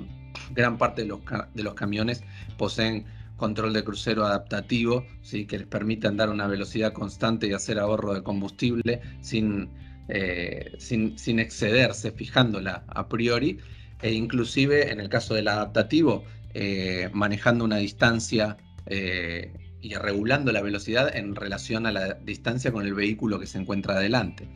gran 0.55 0.79
parte 0.79 1.03
de 1.03 1.09
los, 1.09 1.19
de 1.53 1.61
los 1.61 1.75
camiones 1.75 2.23
poseen 2.57 3.05
control 3.35 3.73
de 3.73 3.83
crucero 3.83 4.25
adaptativo, 4.25 5.05
¿sí? 5.21 5.45
que 5.45 5.59
les 5.59 5.67
permite 5.67 6.07
andar 6.07 6.29
a 6.29 6.31
una 6.31 6.47
velocidad 6.47 6.93
constante 6.93 7.45
y 7.45 7.53
hacer 7.53 7.77
ahorro 7.77 8.15
de 8.15 8.23
combustible 8.23 9.01
sin, 9.21 9.69
eh, 10.09 10.71
sin, 10.79 11.39
excederse, 11.39 12.11
fijándola 12.11 12.83
a 12.87 13.07
priori, 13.07 13.59
e 14.01 14.13
inclusive 14.13 14.91
en 14.91 14.99
el 14.99 15.09
caso 15.09 15.35
del 15.35 15.47
adaptativo, 15.47 16.23
eh, 16.55 17.07
manejando 17.13 17.63
una 17.63 17.77
distancia 17.77 18.57
eh, 18.87 19.53
y 19.87 19.95
regulando 19.95 20.51
la 20.51 20.61
velocidad 20.61 21.15
en 21.15 21.33
relación 21.33 21.85
a 21.85 21.91
la 21.91 22.13
distancia 22.15 22.73
con 22.73 22.85
el 22.85 22.93
vehículo 22.93 23.39
que 23.39 23.47
se 23.47 23.57
encuentra 23.57 23.95
adelante. 23.95 24.49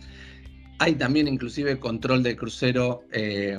Hay 0.79 0.95
también 0.95 1.27
inclusive 1.27 1.79
control 1.79 2.21
de 2.21 2.35
crucero 2.35 3.03
eh, 3.13 3.57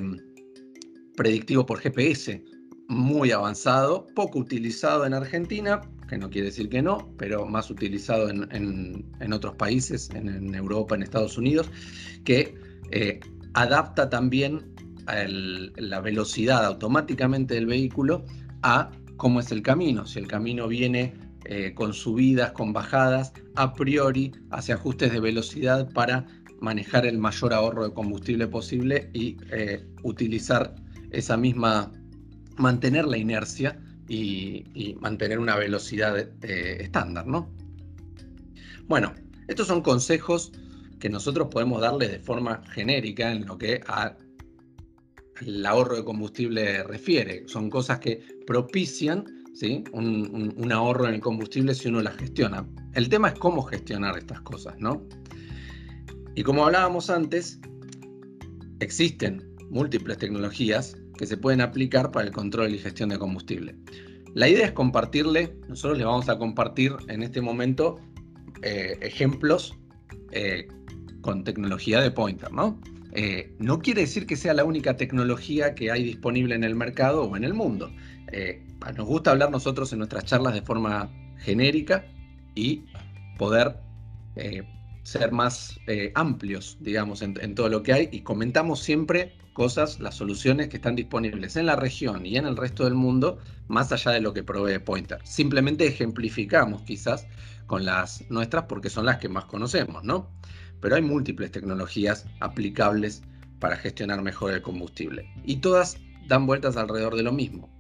predictivo 1.17 1.65
por 1.65 1.79
GPS, 1.79 2.45
muy 2.89 3.31
avanzado, 3.31 4.07
poco 4.15 4.41
utilizado 4.41 5.07
en 5.07 5.15
Argentina, 5.15 5.81
que 6.09 6.19
no 6.19 6.29
quiere 6.29 6.49
decir 6.49 6.69
que 6.69 6.83
no, 6.83 7.15
pero 7.17 7.47
más 7.47 7.71
utilizado 7.71 8.29
en, 8.29 9.33
otros 9.33 9.55
países, 9.55 10.11
en, 10.15 10.55
Europa, 10.55 10.95
en 10.95 11.03
Estados 11.03 11.39
Unidos, 11.39 11.71
que 12.25 12.55
eh, 12.91 13.21
adapta 13.55 14.11
también 14.11 14.75
la 15.07 16.01
velocidad 16.01 16.65
automáticamente 16.67 17.55
del 17.55 17.67
vehículo 17.67 18.25
a 18.63 18.91
cómo 19.17 19.41
es 19.41 19.51
el 19.53 19.63
camino. 19.63 20.07
Si 20.07 20.19
el 20.19 20.27
camino 20.27 20.69
viene 20.69 21.15
eh, 21.45 21.73
con 21.75 21.93
subidas, 21.93 22.53
con 22.53 22.73
bajadas, 22.73 23.33
a 23.57 23.73
priori 23.75 24.33
hace 24.51 24.73
ajustes 24.73 25.13
de 25.13 25.21
velocidad 25.21 25.91
para 25.93 26.27
manejar 26.61 27.07
el 27.07 27.19
mayor 27.19 27.53
ahorro 27.53 27.89
de 27.89 27.93
combustible 27.93 28.47
posible 28.47 29.11
y 29.13 29.37
eh, 29.51 29.85
utilizar 30.05 30.75
esa 31.11 31.37
misma, 31.37 31.91
mantener 32.57 33.07
la 33.07 33.19
inercia 33.19 33.79
y, 34.09 34.97
mantener 35.01 35.39
una 35.39 35.57
velocidad 35.57 36.19
eh, 36.19 36.77
estándar, 36.81 37.27
¿no? 37.27 37.51
Bueno, 38.87 39.13
estos 39.49 39.67
son 39.67 39.83
consejos 39.83 40.53
que 41.01 41.09
nosotros 41.09 41.49
podemos 41.51 41.81
darle 41.81 42.09
de 42.09 42.19
forma 42.21 42.63
genérica 42.73 43.33
en 43.33 43.47
lo 43.47 43.59
que 43.59 43.81
a 43.89 44.17
el 45.41 45.67
ahorro 45.67 45.97
de 45.97 46.05
combustible 46.05 46.85
refiere. 46.85 47.49
Son 47.49 47.69
cosas 47.69 47.99
que 47.99 48.23
propician 48.47 49.25
Un, 49.93 50.73
ahorro 50.73 51.07
en 51.07 51.15
el 51.15 51.21
combustible 51.21 51.75
si 51.75 51.89
uno 51.89 52.01
las 52.01 52.17
gestiona. 52.17 52.67
El 52.95 53.09
tema 53.09 53.29
es 53.29 53.39
cómo 53.39 53.63
gestionar 53.63 54.19
estas 54.19 54.41
cosas, 54.41 54.75
¿no? 54.79 55.07
Y 56.35 56.43
como 56.43 56.65
hablábamos 56.65 57.11
antes, 57.11 57.61
existen 58.81 59.55
múltiples 59.71 60.19
tecnologías 60.19 60.97
que 61.19 61.27
se 61.27 61.37
pueden 61.37 61.61
aplicar 61.61 62.11
para 62.11 62.27
el 62.27 62.33
control 62.33 62.75
y 62.75 62.79
gestión 62.79 63.11
de 63.11 63.19
combustible. 63.19 63.77
La 64.35 64.49
idea 64.49 64.67
es 64.67 64.73
compartirle, 64.73 65.55
nosotros 65.69 65.99
le 65.99 66.05
vamos 66.05 66.29
a 66.29 66.39
compartir 66.39 66.93
en 67.09 67.23
este 67.23 67.41
momento 67.41 68.01
eh, 68.63 68.97
ejemplos 69.03 69.77
eh, 70.33 70.67
con 71.21 71.45
tecnología 71.45 72.01
de 72.01 72.11
Pointer, 72.11 72.51
¿no? 72.51 72.81
Eh, 73.13 73.55
no 73.59 73.79
quiere 73.79 74.01
decir 74.01 74.27
que 74.27 74.37
sea 74.37 74.55
la 74.55 74.65
única 74.65 74.97
tecnología 74.97 75.75
que 75.75 75.91
hay 75.91 76.03
disponible 76.03 76.55
en 76.55 76.65
el 76.65 76.75
mercado 76.75 77.25
o 77.25 77.37
en 77.37 77.45
el 77.45 77.53
mundo. 77.53 77.93
Nos 78.97 79.07
gusta 79.07 79.31
hablar 79.31 79.51
nosotros 79.51 79.93
en 79.93 79.99
nuestras 79.99 80.25
charlas 80.25 80.55
de 80.55 80.63
forma 80.63 81.11
genérica 81.39 82.05
y 82.55 82.85
poder 83.39 83.77
eh, 84.37 84.63
ser 85.03 85.33
más 85.33 85.79
amplios, 86.15 86.77
digamos, 86.81 87.23
en, 87.23 87.35
en, 87.41 87.55
todo 87.55 87.69
lo 87.69 87.83
que 87.83 87.93
hay 87.93 88.09
y 88.13 88.21
comentamos 88.21 88.81
siempre 88.81 89.37
cosas, 89.53 90.01
las 90.01 90.15
soluciones 90.15 90.69
que 90.69 90.77
están 90.77 90.97
disponibles 90.97 91.57
en 91.57 91.67
la 91.67 91.77
región 91.77 92.25
y 92.25 92.37
en 92.37 92.47
el 92.47 92.57
resto 92.57 92.85
del 92.85 92.95
mundo, 92.95 93.39
más 93.69 93.93
allá 93.93 94.13
de 94.13 94.21
lo 94.21 94.33
que 94.33 94.43
provee 94.43 94.79
Pointer. 94.79 95.19
Simplemente 95.25 95.87
ejemplificamos 95.87 96.83
quizás 96.83 97.27
con 97.67 97.85
las 97.85 98.25
nuestras 98.31 98.65
porque 98.65 98.91
son 98.91 99.07
las 99.07 99.19
que 99.19 99.29
más 99.29 99.45
conocemos, 99.45 100.05
¿no? 100.05 100.31
pero 100.83 100.97
hay 100.97 101.03
múltiples 101.03 101.53
tecnologías 101.53 102.27
aplicables 102.41 103.23
para 103.61 103.77
gestionar 103.77 104.21
mejor 104.21 104.53
el 104.53 104.61
combustible. 104.61 105.33
Y 105.45 105.57
todas 105.57 105.97
dan 106.27 106.45
vueltas 106.45 106.77
alrededor 106.77 107.17
de 107.17 107.23
lo 107.23 107.33
mismo. 107.33 107.71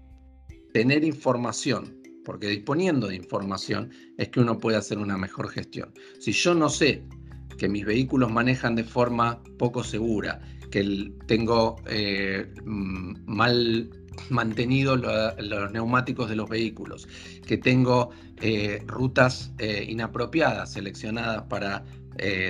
Tener 0.73 1.05
información, 1.05 1.99
porque 2.25 2.49
disponiendo 2.49 3.09
de 3.09 3.17
información 3.17 3.91
es 4.17 4.29
que 4.29 4.41
uno 4.41 4.59
puede 4.59 4.77
hacer 4.77 4.99
una 4.99 5.19
mejor 5.19 5.49
gestión. 5.49 5.93
Si 6.19 6.33
yo 6.33 6.55
no 6.55 6.69
sé 6.69 7.03
que 7.59 7.69
mis 7.69 7.85
vehículos 7.85 8.33
manejan 8.33 8.75
de 8.75 8.85
forma 8.85 9.43
poco 9.59 9.85
segura, 9.85 10.41
que 10.73 11.13
tengo 11.27 11.77
eh, 11.87 12.53
mm, 12.65 13.15
mal 13.27 13.91
mantenidos 14.29 15.01
los 15.39 15.73
neumáticos 15.73 16.29
de 16.29 16.37
los 16.37 16.49
vehículos, 16.49 17.09
que 17.47 17.57
tengo 17.57 18.11
eh, 18.41 18.83
rutas 18.87 19.53
eh, 19.59 19.87
inapropiadas 19.89 20.73
seleccionadas 20.73 21.45
para 21.45 21.85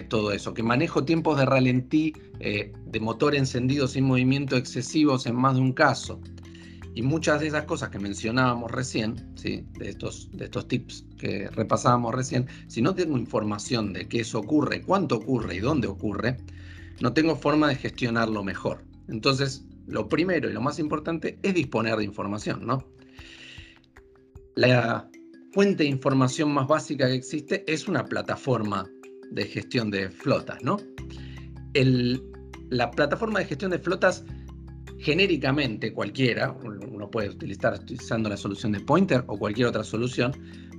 todo 0.08 0.32
eso, 0.32 0.52
que 0.52 0.64
manejo 0.64 1.04
tiempos 1.04 1.38
de 1.38 1.46
ralentí 1.46 2.12
de 2.40 3.00
motor 3.00 3.36
encendido 3.36 3.86
sin 3.86 4.04
movimiento 4.04 4.56
excesivos 4.56 5.24
en 5.26 5.36
más 5.36 5.54
de 5.54 5.60
un 5.60 5.72
caso. 5.72 6.20
Y 6.94 7.02
muchas 7.02 7.40
de 7.40 7.46
esas 7.48 7.64
cosas 7.64 7.88
que 7.90 7.98
mencionábamos 7.98 8.70
recién, 8.70 9.32
¿sí? 9.36 9.66
de, 9.78 9.88
estos, 9.88 10.30
de 10.32 10.44
estos 10.44 10.68
tips 10.68 11.06
que 11.18 11.48
repasábamos 11.48 12.14
recién, 12.14 12.46
si 12.66 12.82
no 12.82 12.94
tengo 12.94 13.16
información 13.16 13.92
de 13.92 14.08
qué 14.08 14.20
eso 14.20 14.38
ocurre, 14.38 14.82
cuánto 14.82 15.16
ocurre 15.16 15.56
y 15.56 15.60
dónde 15.60 15.88
ocurre, 15.88 16.36
no 17.00 17.12
tengo 17.12 17.34
forma 17.36 17.68
de 17.68 17.76
gestionarlo 17.76 18.44
mejor. 18.44 18.84
Entonces, 19.08 19.64
lo 19.86 20.08
primero 20.08 20.48
y 20.48 20.52
lo 20.52 20.60
más 20.60 20.78
importante 20.78 21.38
es 21.42 21.54
disponer 21.54 21.96
de 21.96 22.04
información, 22.04 22.66
¿no? 22.66 22.86
La 24.54 25.08
fuente 25.52 25.84
de 25.84 25.88
información 25.88 26.52
más 26.52 26.68
básica 26.68 27.06
que 27.06 27.14
existe 27.14 27.64
es 27.66 27.88
una 27.88 28.04
plataforma 28.04 28.88
de 29.30 29.44
gestión 29.46 29.90
de 29.90 30.10
flotas, 30.10 30.62
¿no? 30.62 30.78
la 32.68 32.90
plataforma 32.90 33.38
de 33.38 33.46
gestión 33.46 33.70
de 33.70 33.78
flotas, 33.78 34.24
genéricamente 34.98 35.92
cualquiera, 35.92 36.54
puede 37.12 37.30
utilizar 37.30 37.74
utilizando 37.74 38.28
la 38.28 38.36
solución 38.36 38.72
de 38.72 38.80
Pointer 38.80 39.22
o 39.28 39.38
cualquier 39.38 39.68
otra 39.68 39.84
solución, 39.84 40.32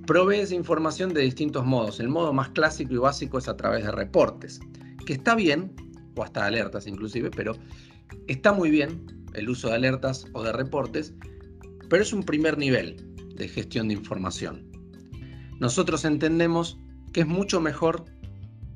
provee 0.06 0.40
esa 0.40 0.56
información 0.56 1.14
de 1.14 1.22
distintos 1.22 1.66
modos. 1.66 2.02
El 2.02 2.10
modo 2.10 2.34
más 2.34 2.50
clásico 2.50 2.94
y 2.94 2.98
básico 2.98 3.38
es 3.38 3.48
a 3.48 3.56
través 3.56 3.86
de 3.86 3.92
reportes, 3.94 4.60
que 5.06 5.14
está 5.14 5.36
bien, 5.36 5.74
o 6.18 6.24
hasta 6.24 6.46
alertas 6.46 6.88
inclusive, 6.88 7.32
pero 7.32 7.56
Está 8.28 8.54
muy 8.54 8.70
bien 8.70 9.06
el 9.34 9.50
uso 9.50 9.70
de 9.70 9.76
alertas 9.76 10.26
o 10.34 10.44
de 10.44 10.54
reportes, 10.54 11.14
pero 11.90 12.04
es 12.04 12.14
un 12.14 12.24
primer 12.24 12.58
nivel 12.58 12.96
de 13.36 13.48
gestión 13.48 13.88
de 13.88 13.96
información. 13.96 14.66
Nosotros 15.60 16.06
entendemos 16.06 16.78
que 17.12 17.22
es 17.22 17.28
mucho 17.28 17.60
mejor 17.60 18.06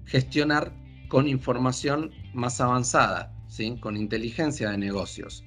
gestionar 0.06 0.74
con 1.08 1.28
información 1.28 2.12
más 2.34 2.60
avanzada, 2.60 3.34
¿sí? 3.48 3.78
con 3.80 3.96
inteligencia 3.96 4.70
de 4.72 4.78
negocios, 4.78 5.44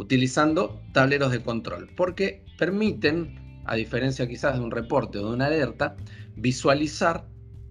utilizando 0.00 0.80
tableros 0.92 1.32
de 1.32 1.42
control, 1.42 1.90
porque 1.96 2.44
permiten, 2.58 3.62
a 3.66 3.76
diferencia 3.76 4.26
quizás 4.26 4.54
de 4.54 4.64
un 4.64 4.70
reporte 4.70 5.18
o 5.18 5.28
de 5.28 5.34
una 5.34 5.46
alerta, 5.46 5.96
visualizar 6.36 7.26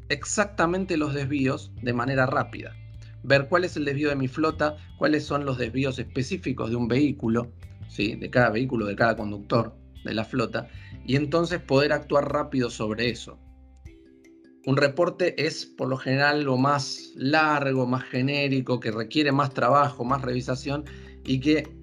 exactamente 0.09 0.97
los 0.97 1.13
desvíos 1.13 1.71
de 1.81 1.93
manera 1.93 2.25
rápida 2.25 2.75
ver 3.23 3.47
cuál 3.47 3.63
es 3.63 3.75
el 3.77 3.85
desvío 3.85 4.09
de 4.09 4.15
mi 4.15 4.27
flota, 4.27 4.77
cuáles 4.97 5.25
son 5.25 5.45
los 5.45 5.57
desvíos 5.57 5.99
específicos 5.99 6.69
de 6.69 6.75
un 6.75 6.87
vehículo, 6.87 7.51
¿sí? 7.87 8.15
de 8.15 8.29
cada 8.29 8.49
vehículo, 8.49 8.85
de 8.85 8.95
cada 8.95 9.15
conductor 9.15 9.75
de 10.03 10.13
la 10.13 10.23
flota, 10.23 10.67
y 11.05 11.15
entonces 11.15 11.59
poder 11.59 11.91
actuar 11.91 12.31
rápido 12.31 12.69
sobre 12.69 13.09
eso. 13.09 13.39
Un 14.65 14.77
reporte 14.77 15.45
es 15.45 15.65
por 15.65 15.87
lo 15.89 15.97
general 15.97 16.43
lo 16.43 16.57
más 16.57 17.11
largo, 17.15 17.87
más 17.87 18.03
genérico, 18.03 18.79
que 18.79 18.91
requiere 18.91 19.31
más 19.31 19.53
trabajo, 19.53 20.03
más 20.03 20.21
revisación 20.21 20.85
y 21.25 21.39
que 21.39 21.78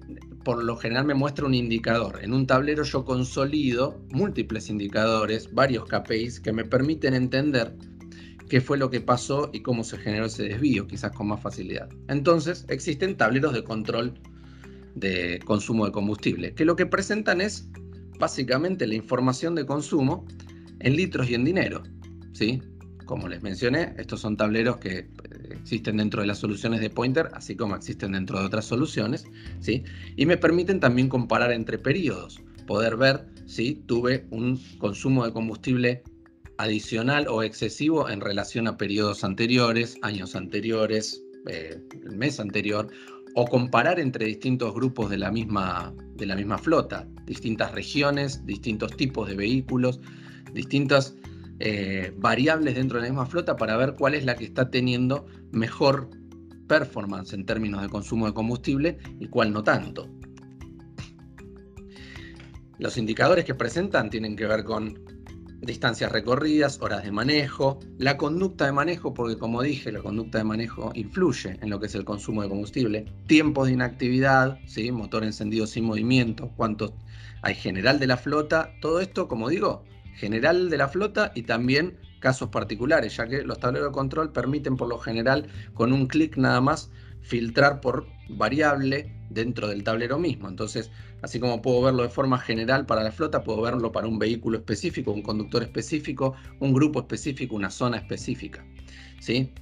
por 0.47 0.63
lo 0.63 0.77
general 0.77 1.03
me 1.03 1.13
muestra 1.13 1.45
un 1.45 1.53
indicador. 1.53 2.19
En 2.23 2.31
un 2.31 2.47
tablero 2.47 2.83
yo 2.83 3.03
consolido 3.03 3.99
múltiples 4.11 4.69
indicadores, 4.69 5.53
varios 5.53 5.83
KPIs 5.83 6.39
que 6.39 6.53
me 6.53 6.63
permiten 6.63 7.13
entender 7.15 7.75
qué 8.47 8.61
fue 8.61 8.77
lo 8.77 8.89
que 8.89 9.01
pasó 9.01 9.49
y 9.51 9.61
cómo 9.61 9.83
se 9.83 9.97
generó 9.97 10.27
ese 10.27 10.43
desvío, 10.43 10.87
quizás 10.87 11.11
con 11.11 11.27
más 11.27 11.41
facilidad. 11.41 11.89
Entonces, 12.07 12.65
existen 12.69 13.17
tableros 13.17 13.51
de 13.51 13.65
control 13.65 14.13
de 14.95 15.41
consumo 15.43 15.85
de 15.85 15.91
combustible, 15.91 16.53
que 16.53 16.63
lo 16.63 16.77
que 16.77 16.85
presentan 16.85 17.41
es 17.41 17.67
básicamente 18.17 18.87
la 18.87 18.95
información 18.95 19.53
de 19.53 19.65
consumo 19.65 20.25
en 20.79 20.95
litros 20.95 21.29
y 21.29 21.35
en 21.35 21.43
dinero. 21.43 21.83
¿sí? 22.31 22.61
Como 23.07 23.29
les 23.29 23.41
mencioné, 23.41 23.95
estos 23.97 24.19
son 24.19 24.35
tableros 24.35 24.77
que 24.77 24.97
eh, 24.97 25.07
existen 25.51 25.97
dentro 25.97 26.21
de 26.21 26.27
las 26.27 26.39
soluciones 26.39 26.81
de 26.81 26.89
Pointer, 26.89 27.29
así 27.33 27.55
como 27.55 27.75
existen 27.75 28.11
dentro 28.11 28.37
de 28.39 28.45
otras 28.45 28.65
soluciones, 28.65 29.23
¿sí? 29.61 29.83
y 30.17 30.25
me 30.25 30.35
permiten 30.35 30.81
también 30.81 31.07
comparar 31.07 31.53
entre 31.53 31.79
periodos, 31.79 32.41
poder 32.67 32.97
ver 32.97 33.25
si 33.45 33.75
tuve 33.75 34.27
un 34.29 34.61
consumo 34.77 35.25
de 35.25 35.31
combustible 35.31 36.03
adicional 36.57 37.27
o 37.29 37.43
excesivo 37.43 38.09
en 38.09 38.19
relación 38.19 38.67
a 38.67 38.77
periodos 38.77 39.23
anteriores, 39.23 39.97
años 40.01 40.35
anteriores, 40.35 41.23
eh, 41.47 41.81
el 42.03 42.17
mes 42.17 42.41
anterior, 42.41 42.89
o 43.35 43.45
comparar 43.45 44.01
entre 44.01 44.25
distintos 44.25 44.73
grupos 44.73 45.09
de 45.09 45.17
la, 45.17 45.31
misma, 45.31 45.93
de 46.15 46.25
la 46.25 46.35
misma 46.35 46.57
flota, 46.57 47.07
distintas 47.25 47.71
regiones, 47.71 48.45
distintos 48.45 48.97
tipos 48.97 49.29
de 49.29 49.35
vehículos, 49.35 50.01
distintas 50.53 51.15
eh, 51.59 52.13
variables 52.17 52.75
dentro 52.75 52.97
de 52.97 53.03
la 53.03 53.09
misma 53.09 53.25
flota 53.25 53.55
para 53.55 53.77
ver 53.77 53.95
cuál 53.95 54.13
es 54.13 54.25
la 54.25 54.35
que 54.35 54.45
está 54.45 54.69
teniendo 54.69 55.25
mejor 55.51 56.09
performance 56.67 57.33
en 57.33 57.45
términos 57.45 57.81
de 57.81 57.89
consumo 57.89 58.27
de 58.27 58.33
combustible 58.33 58.97
y 59.19 59.27
cuál 59.27 59.53
no 59.53 59.63
tanto. 59.63 60.09
Los 62.77 62.97
indicadores 62.97 63.45
que 63.45 63.55
presentan 63.55 64.09
tienen 64.09 64.35
que 64.35 64.45
ver 64.45 64.63
con 64.63 64.99
distancias 65.61 66.11
recorridas, 66.11 66.79
horas 66.81 67.03
de 67.03 67.11
manejo, 67.11 67.79
la 67.97 68.17
conducta 68.17 68.65
de 68.65 68.71
manejo, 68.71 69.13
porque 69.13 69.37
como 69.37 69.63
dije, 69.63 69.91
la 69.91 70.01
conducta 70.01 70.37
de 70.37 70.43
manejo 70.43 70.91
influye 70.93 71.57
en 71.61 71.69
lo 71.71 71.79
que 71.79 71.87
es 71.87 71.95
el 71.95 72.05
consumo 72.05 72.43
de 72.43 72.49
combustible, 72.49 73.05
tiempos 73.25 73.67
de 73.67 73.73
inactividad, 73.73 74.59
¿sí? 74.67 74.91
motor 74.91 75.23
encendido 75.23 75.65
sin 75.65 75.85
movimiento, 75.85 76.51
cuánto 76.55 76.95
hay 77.41 77.55
general 77.55 77.99
de 77.99 78.07
la 78.07 78.17
flota, 78.17 78.71
todo 78.81 78.99
esto, 78.99 79.27
como 79.27 79.49
digo, 79.49 79.83
general 80.17 80.69
de 80.69 80.77
la 80.77 80.87
flota 80.87 81.31
y 81.35 81.43
también 81.43 81.97
casos 82.19 82.49
particulares, 82.49 83.15
ya 83.15 83.27
que 83.27 83.43
los 83.43 83.59
tableros 83.59 83.89
de 83.89 83.93
control 83.93 84.31
permiten 84.31 84.75
por 84.75 84.89
lo 84.89 84.97
general 84.97 85.47
con 85.73 85.93
un 85.93 86.07
clic 86.07 86.37
nada 86.37 86.59
más 86.59 86.89
filtrar 87.21 87.81
por 87.81 88.07
variable 88.29 89.13
dentro 89.29 89.67
del 89.67 89.83
tablero 89.83 90.17
mismo. 90.17 90.47
Entonces, 90.47 90.89
así 91.21 91.39
como 91.39 91.61
puedo 91.61 91.81
verlo 91.81 92.03
de 92.03 92.09
forma 92.09 92.39
general 92.39 92.85
para 92.85 93.03
la 93.03 93.11
flota, 93.11 93.43
puedo 93.43 93.61
verlo 93.61 93.91
para 93.91 94.07
un 94.07 94.17
vehículo 94.17 94.57
específico, 94.57 95.11
un 95.11 95.21
conductor 95.21 95.61
específico, 95.63 96.33
un 96.59 96.73
grupo 96.73 96.99
específico, 96.99 97.55
una 97.55 97.69
zona 97.69 97.97
específica. 97.97 98.65
¿sí? 99.19 99.53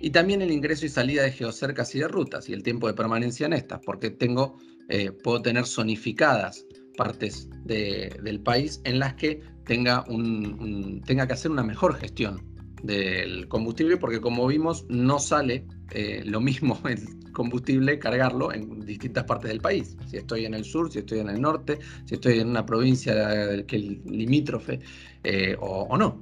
Y 0.00 0.10
también 0.10 0.42
el 0.42 0.52
ingreso 0.52 0.86
y 0.86 0.90
salida 0.90 1.22
de 1.22 1.32
geocercas 1.32 1.94
y 1.94 2.00
de 2.00 2.08
rutas 2.08 2.48
y 2.48 2.52
el 2.52 2.62
tiempo 2.62 2.86
de 2.86 2.94
permanencia 2.94 3.46
en 3.46 3.54
estas, 3.54 3.80
porque 3.84 4.10
tengo, 4.10 4.58
eh, 4.88 5.10
puedo 5.10 5.42
tener 5.42 5.66
zonificadas 5.66 6.64
partes 6.96 7.48
del 7.64 8.40
país 8.40 8.80
en 8.84 8.98
las 8.98 9.14
que 9.14 9.40
tenga, 9.66 10.04
un, 10.08 11.02
tenga 11.06 11.26
que 11.26 11.32
hacer 11.32 11.50
una 11.50 11.62
mejor 11.62 11.94
gestión 11.94 12.42
del 12.82 13.48
combustible, 13.48 13.96
porque 13.96 14.20
como 14.20 14.46
vimos, 14.46 14.84
no 14.88 15.18
sale 15.18 15.66
eh, 15.90 16.22
lo 16.24 16.40
mismo 16.40 16.78
el 16.88 17.32
combustible 17.32 17.98
cargarlo 17.98 18.52
en 18.52 18.84
distintas 18.84 19.24
partes 19.24 19.50
del 19.50 19.60
país. 19.60 19.96
Si 20.08 20.18
estoy 20.18 20.44
en 20.44 20.54
el 20.54 20.64
sur, 20.64 20.90
si 20.90 21.00
estoy 21.00 21.20
en 21.20 21.30
el 21.30 21.40
norte, 21.40 21.78
si 22.04 22.14
estoy 22.14 22.40
en 22.40 22.48
una 22.48 22.64
provincia 22.64 23.64
que 23.66 23.78
limítrofe 23.78 24.80
eh, 25.24 25.56
o, 25.60 25.96
no. 25.96 26.20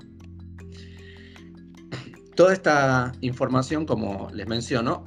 Toda 2.35 2.53
esta 2.55 3.13
información, 3.21 3.85
como 3.85 4.31
les 4.33 4.47
menciono, 4.47 5.05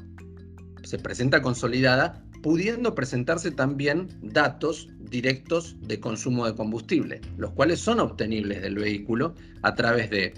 se 0.84 1.00
presenta 1.00 1.42
consolidada, 1.42 2.24
pudiendo 2.44 2.94
presentarse 2.94 3.50
también 3.50 4.10
datos 4.22 4.90
directos 5.10 5.76
de 5.82 6.00
consumo 6.00 6.46
de 6.46 6.56
combustible, 6.56 7.22
los 7.38 7.52
cuales 7.52 7.80
son 7.80 8.00
obtenibles 8.00 8.62
del 8.62 8.76
vehículo 8.76 9.36
a 9.62 9.76
través 9.76 10.10
de 10.10 10.34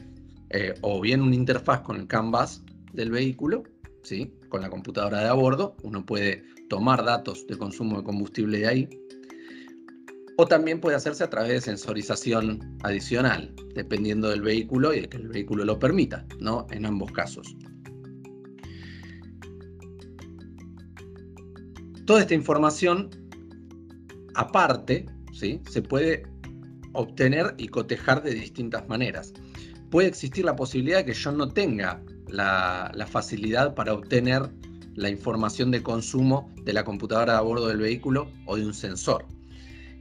eh, 0.49 0.73
o 0.81 1.01
bien 1.01 1.21
una 1.21 1.35
interfaz 1.35 1.81
con 1.81 1.97
el 1.97 2.07
canvas 2.07 2.63
del 2.93 3.11
vehículo, 3.11 3.63
¿sí? 4.03 4.33
con 4.49 4.61
la 4.61 4.69
computadora 4.69 5.21
de 5.21 5.27
a 5.27 5.33
bordo, 5.33 5.75
uno 5.83 6.05
puede 6.05 6.43
tomar 6.69 7.03
datos 7.03 7.45
de 7.47 7.57
consumo 7.57 7.97
de 7.97 8.03
combustible 8.03 8.59
de 8.59 8.67
ahí, 8.67 8.89
o 10.37 10.45
también 10.45 10.79
puede 10.79 10.95
hacerse 10.95 11.23
a 11.23 11.29
través 11.29 11.51
de 11.51 11.61
sensorización 11.61 12.77
adicional, 12.83 13.53
dependiendo 13.73 14.29
del 14.29 14.41
vehículo 14.41 14.93
y 14.93 15.01
de 15.01 15.09
que 15.09 15.17
el 15.17 15.27
vehículo 15.27 15.65
lo 15.65 15.79
permita, 15.79 16.25
¿no? 16.39 16.67
En 16.71 16.85
ambos 16.85 17.11
casos. 17.11 17.55
Toda 22.05 22.21
esta 22.21 22.35
información, 22.35 23.09
aparte, 24.37 25.05
¿sí? 25.33 25.61
se 25.69 25.81
puede 25.81 26.23
obtener 26.93 27.53
y 27.57 27.67
cotejar 27.67 28.23
de 28.23 28.33
distintas 28.33 28.87
maneras 28.87 29.33
puede 29.89 30.07
existir 30.07 30.45
la 30.45 30.55
posibilidad 30.55 30.99
de 30.99 31.05
que 31.05 31.13
yo 31.13 31.31
no 31.31 31.49
tenga 31.49 32.01
la, 32.27 33.07
facilidad 33.09 33.73
para 33.73 33.93
obtener 33.93 34.49
la 34.95 35.09
información 35.09 35.71
de 35.71 35.83
consumo 35.83 36.51
de 36.63 36.73
la 36.73 36.83
computadora 36.83 37.37
a 37.37 37.41
bordo 37.41 37.67
del 37.67 37.77
vehículo 37.77 38.29
o 38.45 38.57
de 38.57 38.65
un 38.65 38.73
sensor. 38.73 39.25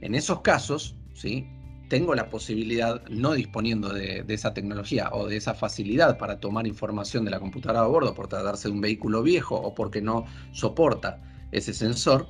En 0.01 0.15
esos 0.15 0.41
casos, 0.41 0.95
¿sí? 1.13 1.47
tengo 1.89 2.15
la 2.15 2.29
posibilidad, 2.29 3.05
no 3.07 3.33
disponiendo 3.33 3.93
de, 3.93 4.25
esa 4.27 4.53
tecnología 4.53 5.09
o 5.13 5.27
de 5.27 5.37
esa 5.37 5.53
facilidad 5.53 6.17
para 6.17 6.39
tomar 6.39 6.67
información 6.67 7.23
de 7.23 7.31
la 7.31 7.39
computadora 7.39 7.81
a 7.81 7.87
bordo 7.87 8.13
por 8.13 8.27
tratarse 8.27 8.67
de 8.67 8.73
un 8.73 8.81
vehículo 8.81 9.23
viejo 9.23 9.55
o 9.55 9.73
porque 9.73 10.01
no 10.01 10.25
soporta 10.51 11.21
ese 11.51 11.73
sensor, 11.73 12.27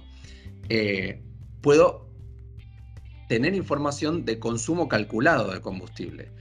eh, 0.70 1.24
puedo 1.62 2.10
tener 3.30 3.56
información 3.56 4.26
de 4.26 4.40
consumo 4.40 4.88
calculado 4.88 5.52
de 5.52 5.62
combustible 5.62 6.32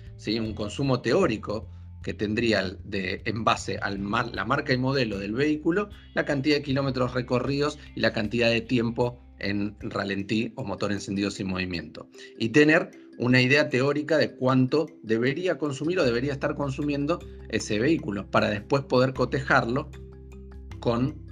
un 0.41 0.55
consumo 0.55 1.01
teórico 1.01 1.69
que 2.03 2.15
tendría 2.15 2.63
de, 2.85 3.23
en 3.25 3.45
base 3.45 3.79
a 3.79 3.91
la 3.91 4.45
marca 4.45 4.73
y 4.73 4.79
modelo 4.79 5.19
del 5.19 5.35
vehículo, 5.35 5.89
la 6.15 6.25
cantidad 6.25 6.57
de 6.57 6.63
kilómetros 6.63 7.15
recorridos 7.15 7.79
y 7.95 8.01
la 8.01 8.13
cantidad 8.13 8.51
de 8.51 8.61
tiempo 8.61 9.21
en 9.39 9.77
ralentí 9.81 10.53
o 10.57 10.65
motor 10.65 10.93
encendido 10.93 11.31
sin 11.31 11.49
movimiento. 11.49 12.09
Y 12.39 12.51
tener 12.51 12.91
una 13.19 13.41
idea 13.41 13.69
teórica 13.69 14.19
de 14.19 14.35
cuánto 14.35 14.87
debería 15.03 15.59
consumir 15.59 15.99
o 15.99 16.05
debería 16.05 16.33
estar 16.33 16.55
consumiendo 16.55 17.19
ese 17.49 17.79
vehículo 17.79 18.31
para 18.31 18.51
después 18.51 18.85
poder 18.85 19.13
cotejarlo 19.13 19.91
con 20.81 21.27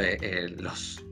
eh, 0.00 0.16
eh, 0.20 0.48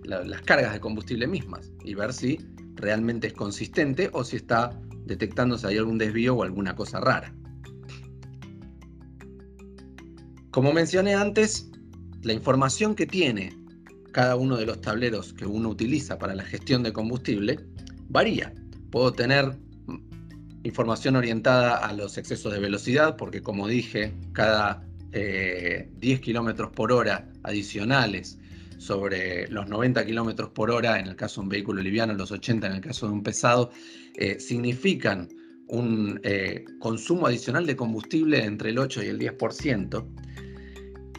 las 0.07 0.43
cargas 0.43 0.73
de 0.73 0.81
combustible 0.81 1.27
mismas 1.27 1.73
y 1.85 1.95
ver 1.95 2.13
si 2.13 2.39
realmente 2.77 3.29
es 3.29 3.33
consistente 3.33 4.11
o 4.13 4.25
si 4.25 4.37
está 4.37 4.79
detectando 5.05 5.59
si 5.59 5.67
hay 5.67 5.79
algún 5.79 5.99
desvío 5.99 6.37
o 6.37 6.43
alguna 6.43 6.75
cosa 6.75 7.01
rara. 7.01 7.35
Como 10.51 10.73
mencioné 10.73 11.15
antes, 11.15 11.71
la 12.23 12.33
información 12.33 12.95
que 12.95 13.07
tiene 13.07 13.57
cada 14.13 14.37
uno 14.37 14.57
de 14.57 14.65
los 14.65 14.81
tableros 14.81 15.35
que 15.35 15.45
uno 15.45 15.69
utiliza 15.69 16.19
para 16.19 16.35
la 16.35 16.45
gestión 16.45 16.83
de 16.83 16.93
combustible 16.93 17.61
varía. 18.09 18.55
Puedo 18.91 19.13
tener 19.13 19.59
información 20.63 21.17
orientada 21.17 21.77
a 21.77 21.93
los 21.93 22.17
excesos 22.17 22.53
de 22.53 22.59
velocidad, 22.59 23.17
porque 23.17 23.43
como 23.43 23.69
dije, 23.69 24.15
cada 24.33 24.83
10 25.11 25.13
eh, 25.13 26.21
kilómetros 26.23 26.71
por 26.73 26.93
hora 26.93 27.29
adicionales 27.43 28.39
sobre 28.79 29.49
los 29.49 29.69
90 29.69 30.05
kilómetros 30.05 30.51
por 30.51 30.71
hora 30.71 30.99
en 30.99 31.07
el 31.07 31.17
caso 31.17 31.41
de 31.41 31.45
un 31.45 31.49
vehículo 31.51 31.83
liviano, 31.83 32.15
los 32.15 32.31
80 32.31 32.67
en 32.67 32.73
el 32.75 32.81
caso 32.81 33.07
de 33.07 33.13
un 33.13 33.23
pesado, 33.23 33.71
eh, 34.15 34.39
significan 34.39 35.29
un 35.69 36.21
eh, 36.23 36.65
consumo 36.79 37.27
adicional 37.27 37.67
de 37.67 37.77
combustible 37.77 38.45
entre 38.45 38.71
el 38.71 38.79
8 38.79 39.03
y 39.03 39.07
el 39.07 39.19
10%, 39.19 40.07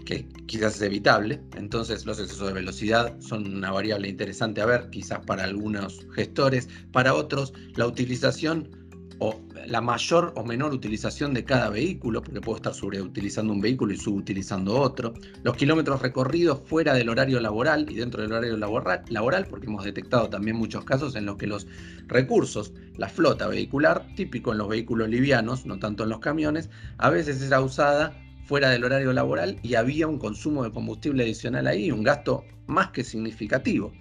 que 0.06 0.28
quizás 0.46 0.76
es 0.76 0.82
evitable. 0.84 1.42
Entonces 1.58 2.06
los 2.06 2.20
excesos 2.20 2.48
de 2.48 2.54
velocidad 2.54 3.20
son 3.20 3.56
una 3.56 3.72
variable 3.72 4.08
interesante 4.08 4.62
a 4.62 4.66
ver, 4.66 4.90
quizás 4.90 5.20
para 5.26 5.44
algunos 5.44 6.08
gestores, 6.16 6.70
para 6.92 7.14
otros 7.14 7.54
la 7.76 7.88
utilización 7.88 8.87
o 9.20 9.40
la 9.68 9.82
mayor 9.82 10.34
o 10.36 10.44
menor 10.44 10.74
utilización 10.74 11.34
de 11.34 11.44
cada 11.44 11.70
vehículo, 11.70 12.22
porque 12.22 12.42
puedo 12.42 12.58
estar 12.58 12.74
sobreutilizando 12.74 13.52
un 13.52 13.62
vehículo 13.62 13.94
y 13.94 13.98
subutilizando 13.98 14.80
otro, 14.80 15.14
los 15.44 15.56
kilómetros 15.56 16.02
recorridos 16.02 16.62
fuera 16.66 16.94
del 16.94 17.10
horario 17.10 17.40
laboral 17.40 17.86
y 17.90 17.96
dentro 17.96 18.22
del 18.22 18.32
horario 18.32 18.58
laboral, 18.58 19.48
porque 19.50 19.68
hemos 19.68 19.84
detectado 19.84 20.30
también 20.30 20.56
muchos 20.56 20.86
casos 20.86 21.16
en 21.16 21.26
los 21.26 21.38
que 21.38 21.48
los 21.48 21.68
recursos, 22.08 22.74
la 22.98 23.10
flota 23.10 23.48
vehicular, 23.48 24.06
típico 24.16 24.52
en 24.52 24.60
los 24.60 24.70
vehículos 24.70 25.10
livianos, 25.10 25.66
no 25.66 25.80
tanto 25.80 26.04
en 26.04 26.10
los 26.10 26.20
camiones, 26.20 26.70
a 26.98 27.10
veces 27.10 27.42
era 27.42 27.60
usada 27.62 28.18
fuera 28.46 28.70
del 28.70 28.86
horario 28.86 29.12
laboral 29.12 29.58
y 29.62 29.76
había 29.76 30.08
un 30.08 30.20
consumo 30.20 30.64
de 30.64 30.72
combustible 30.72 31.24
adicional 31.24 31.68
ahí, 31.68 31.92
un 31.92 32.04
gasto 32.04 32.46
más 32.68 32.92
que 32.92 33.04
significativo 33.04 33.92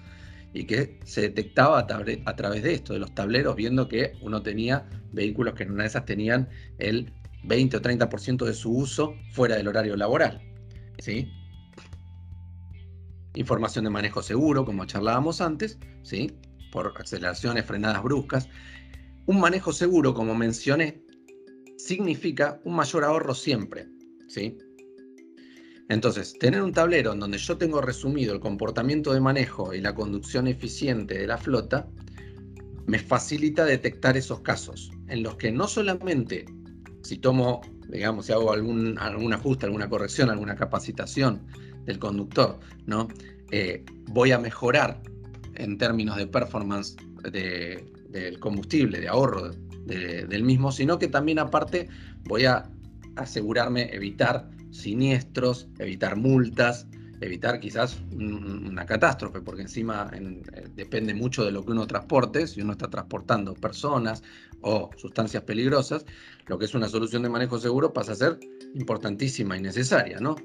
y 0.53 0.65
que 0.65 0.99
se 1.05 1.23
detectaba 1.23 1.79
a, 1.79 1.87
través 2.37 2.63
de 2.63 2.73
esto, 2.73 2.93
de 2.93 2.99
los 2.99 3.15
tableros, 3.15 3.57
viendo 3.57 3.89
que 3.89 4.15
uno 4.23 4.43
tenía 4.43 4.89
vehículos 5.13 5.55
que 5.55 5.65
en 5.65 5.73
una 5.73 5.83
de 5.83 5.89
esas 5.89 6.05
tenían 6.05 6.49
el 6.79 7.13
20 7.45 7.77
o 7.77 7.83
30% 7.83 8.45
de 8.45 8.55
su 8.55 8.71
uso 8.75 9.15
fuera 9.33 9.57
del 9.57 9.69
horario 9.69 9.97
laboral. 9.97 10.41
¿sí? 10.99 11.31
Información 13.35 13.85
de 13.85 13.91
manejo 13.91 14.23
seguro, 14.23 14.65
como 14.65 14.87
charlábamos 14.87 15.41
antes, 15.41 15.79
¿sí? 16.03 16.33
por 16.73 16.93
aceleraciones, 16.99 17.65
frenadas 17.65 18.03
bruscas. 18.03 18.49
Un 19.27 19.41
manejo 19.41 19.73
seguro, 19.73 20.15
como 20.15 20.35
mencioné, 20.35 21.03
significa 21.77 22.61
un 22.65 22.77
mayor 22.77 23.05
ahorro 23.05 23.35
siempre. 23.35 23.89
¿sí? 24.29 24.57
Entonces, 25.89 26.37
tener 26.39 26.63
un 26.63 26.73
tablero 26.73 27.13
en 27.13 27.21
donde 27.21 27.39
yo 27.39 27.57
tengo 27.57 27.81
resumido 27.81 28.35
el 28.35 28.41
comportamiento 28.41 29.13
de 29.13 29.21
manejo 29.21 29.73
y 29.73 29.81
la 29.81 29.95
conducción 29.95 30.49
eficiente 30.49 31.19
de 31.19 31.27
la 31.27 31.39
flota, 31.39 31.89
me 32.87 32.99
facilita 32.99 33.65
detectar 33.65 34.17
esos 34.17 34.41
casos 34.41 34.91
en 35.09 35.23
los 35.23 35.37
que 35.37 35.53
no 35.53 35.69
solamente 35.69 36.47
si 37.03 37.19
tomo, 37.19 37.61
digamos, 37.89 38.27
si 38.27 38.33
hago 38.33 38.53
algún, 38.53 38.99
algún 38.99 39.33
ajuste, 39.33 39.67
alguna 39.67 39.89
corrección, 39.89 40.31
alguna 40.31 40.57
capacitación 40.57 41.47
del 41.85 41.99
conductor, 42.01 42.59
¿no? 42.87 43.07
Eh, 43.53 43.85
voy 44.09 44.33
a 44.33 44.39
mejorar 44.39 45.01
en 45.55 45.79
términos 45.79 46.17
de 46.17 46.27
performance 46.27 46.97
del 47.31 48.41
combustible, 48.41 49.01
de 49.01 49.09
ahorro 49.09 49.51
del 49.85 50.43
mismo, 50.43 50.73
sino 50.73 50.99
que 50.99 51.07
también 51.07 51.39
aparte 51.39 51.89
voy 52.25 52.45
a 52.45 52.69
asegurarme 53.15 53.95
evitar 53.95 54.51
siniestros, 54.77 55.69
evitar 55.79 56.17
multas 56.17 56.87
evitar 57.21 57.61
quizás 57.61 57.99
una 58.13 58.85
catástrofe, 58.85 59.41
porque 59.41 59.63
encima 59.63 60.11
eh, 60.13 60.69
depende 60.75 61.15
mucho 61.15 61.45
de 61.45 61.53
lo 61.53 61.65
que 61.65 61.73
uno 61.73 61.87
transporte, 61.87 62.47
si 62.47 62.61
uno 62.61 62.73
está 62.73 62.89
transportando 62.89 63.55
personas 63.55 64.23
o 64.61 64.91
sustancias 64.97 65.43
peligrosas, 65.45 66.05
lo 66.47 66.59
que 66.59 66.67
es 66.67 66.75
una 66.75 66.89
solución 66.89 67.23
de 67.23 67.29
manejo 67.29 67.59
seguro 67.59 67.93
pasa 67.93 68.13
a 68.13 68.17
ser 68.17 68.39
importantísima 68.75 69.57
y 69.57 69.61
necesaria, 69.61 70.19
¿no? 70.21 70.37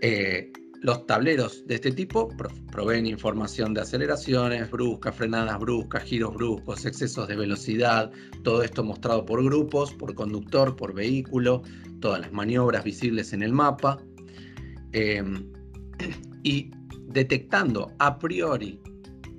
Eh, 0.00 0.52
los 0.80 1.06
tableros 1.06 1.66
de 1.66 1.76
este 1.76 1.90
tipo 1.90 2.28
proveen 2.70 3.06
información 3.06 3.74
de 3.74 3.80
aceleraciones 3.80 4.70
bruscas, 4.70 5.14
frenadas 5.14 5.58
bruscas, 5.58 6.04
giros 6.04 6.34
bruscos, 6.34 6.84
excesos 6.84 7.26
de 7.26 7.36
velocidad, 7.36 8.10
todo 8.44 8.62
esto 8.62 8.84
mostrado 8.84 9.24
por 9.24 9.42
grupos, 9.44 9.92
por 9.94 10.14
conductor, 10.14 10.76
por 10.76 10.94
vehículo, 10.94 11.62
todas 12.00 12.20
las 12.20 12.32
maniobras 12.32 12.84
visibles 12.84 13.32
en 13.32 13.42
el 13.42 13.52
mapa. 13.52 13.98
Em, 14.92 15.50
y 16.42 16.70
detectando 17.08 17.92
a 17.98 18.18
priori 18.18 18.80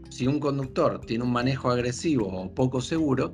si 0.09 0.27
un 0.27 0.39
conductor 0.39 0.99
tiene 1.05 1.23
un 1.23 1.31
manejo 1.31 1.71
agresivo 1.71 2.27
o 2.27 2.53
poco 2.53 2.81
seguro, 2.81 3.33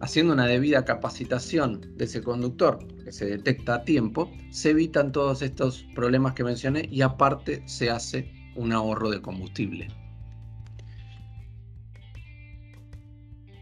haciendo 0.00 0.34
una 0.34 0.46
debida 0.46 0.84
capacitación 0.84 1.80
de 1.96 2.04
ese 2.04 2.22
conductor, 2.22 2.78
se 3.12 3.26
detecta 3.26 3.74
a 3.74 3.84
tiempo, 3.84 4.32
se 4.50 4.70
evitan 4.70 5.12
todos 5.12 5.42
estos 5.42 5.84
problemas 5.94 6.32
que 6.32 6.44
mencioné 6.44 6.88
y 6.90 7.02
aparte 7.02 7.62
se 7.66 7.90
hace 7.90 8.32
un 8.56 8.72
ahorro 8.72 9.10
de 9.10 9.20
combustible. 9.20 9.88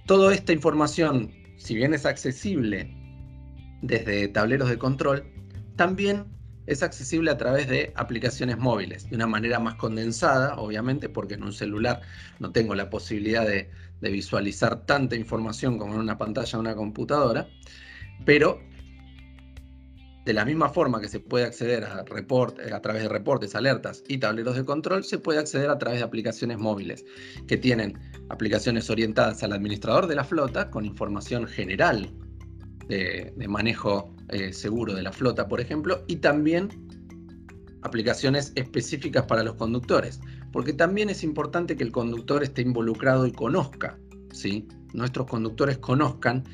Toda 0.07 0.35
esta 0.35 0.53
información, 0.53 1.31
si 1.57 1.75
bien 1.75 1.95
es 1.95 2.07
accesible 2.07 2.97
desde 3.83 4.29
tableros 4.29 4.69
de 4.69 4.79
control, 4.79 5.25
también 5.77 6.27
es 6.67 6.83
accesible 6.85 7.33
a 7.33 7.37
través 7.37 7.69
de 7.69 7.93
aplicaciones 7.97 8.57
móviles, 8.57 9.11
de 9.11 9.17
una 9.17 9.27
manera 9.27 9.59
más 9.59 9.75
condensada, 9.75 10.55
obviamente, 10.57 11.09
porque 11.09 11.35
en 11.35 11.43
un 11.43 11.53
celular 11.53 12.03
no 12.39 12.53
tengo 12.53 12.75
la 12.77 12.91
posibilidad 12.91 13.47
de, 13.47 13.71
visualizar 14.01 14.87
tanta 14.87 15.15
información 15.15 15.79
como 15.79 15.95
en 15.95 16.01
una 16.01 16.17
pantalla 16.17 16.53
de 16.53 16.59
una 16.59 16.75
computadora, 16.75 17.49
pero 18.25 18.63
de 20.25 20.33
la 20.35 20.45
misma 20.45 20.69
forma 20.69 21.01
que 21.01 21.09
se 21.09 21.21
puede 21.21 21.47
acceder 21.47 21.85
a, 21.85 22.05
eh, 22.05 22.73
a 22.73 22.83
través 22.83 23.03
de 23.03 23.09
reportes, 23.09 23.55
alertas 23.55 24.05
y 24.07 24.19
tableros 24.19 24.57
de 24.57 24.65
control, 24.65 25.05
se 25.05 25.19
puede 25.19 25.39
acceder 25.39 25.71
a 25.71 25.79
través 25.79 26.01
de 26.01 26.05
aplicaciones 26.05 26.59
móviles, 26.59 27.05
que 27.47 27.57
tienen 27.57 27.99
aplicaciones 28.29 28.91
orientadas 28.91 29.43
al 29.43 29.53
administrador 29.53 30.07
de 30.07 30.17
la 30.17 30.25
flota 30.25 30.71
con 30.71 30.85
información 30.85 31.47
general 31.47 32.13
de, 32.89 33.33
manejo 33.49 34.15
eh, 34.29 34.53
seguro 34.53 34.95
de 34.95 35.03
la 35.03 35.13
flota, 35.13 35.49
por 35.49 35.61
ejemplo, 35.61 36.05
y 36.09 36.17
también 36.17 36.69
aplicaciones 37.83 38.53
específicas 38.57 39.25
para 39.25 39.43
los 39.43 39.55
conductores, 39.55 40.21
porque 40.53 40.73
también 40.73 41.09
es 41.09 41.23
importante 41.23 41.77
que 41.77 41.85
el 41.85 41.93
conductor 41.93 42.43
esté 42.43 42.63
involucrado 42.63 43.27
y 43.27 43.33
conozca, 43.33 43.99
¿sí? 44.33 44.69
Nuestros 44.93 45.27
conductores 45.29 45.79
conozcan 45.79 46.45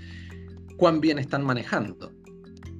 cuán 0.76 1.00
bien 1.00 1.18
están 1.18 1.42
manejando. 1.42 2.12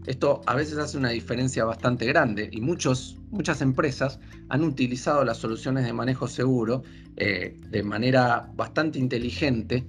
Esto 0.06 0.40
a 0.46 0.54
veces 0.54 0.78
hace 0.78 0.96
una 0.96 1.10
diferencia 1.10 1.64
bastante 1.64 2.06
grande 2.06 2.48
y 2.52 2.60
muchos, 2.60 3.18
muchas 3.30 3.60
empresas 3.60 4.20
han 4.48 4.62
utilizado 4.62 5.24
las 5.24 5.38
soluciones 5.38 5.84
de 5.84 5.92
manejo 5.92 6.28
seguro 6.28 6.84
eh, 7.16 7.56
de 7.70 7.82
manera 7.82 8.48
bastante 8.54 8.98
inteligente 8.98 9.84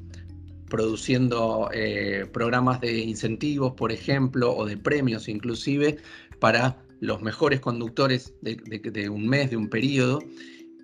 produciendo 0.69 1.69
eh, 1.73 2.25
programas 2.31 2.81
de 2.81 2.99
incentivos, 2.99 3.73
por 3.73 3.91
ejemplo, 3.91 4.55
o 4.55 4.65
de 4.65 4.77
premios 4.77 5.29
inclusive, 5.29 5.97
para 6.39 6.77
los 6.99 7.21
mejores 7.21 7.59
conductores 7.59 8.33
de, 8.41 9.09
un 9.09 9.27
mes, 9.27 9.49
de 9.51 9.57
un 9.57 9.69
periodo, 9.69 10.19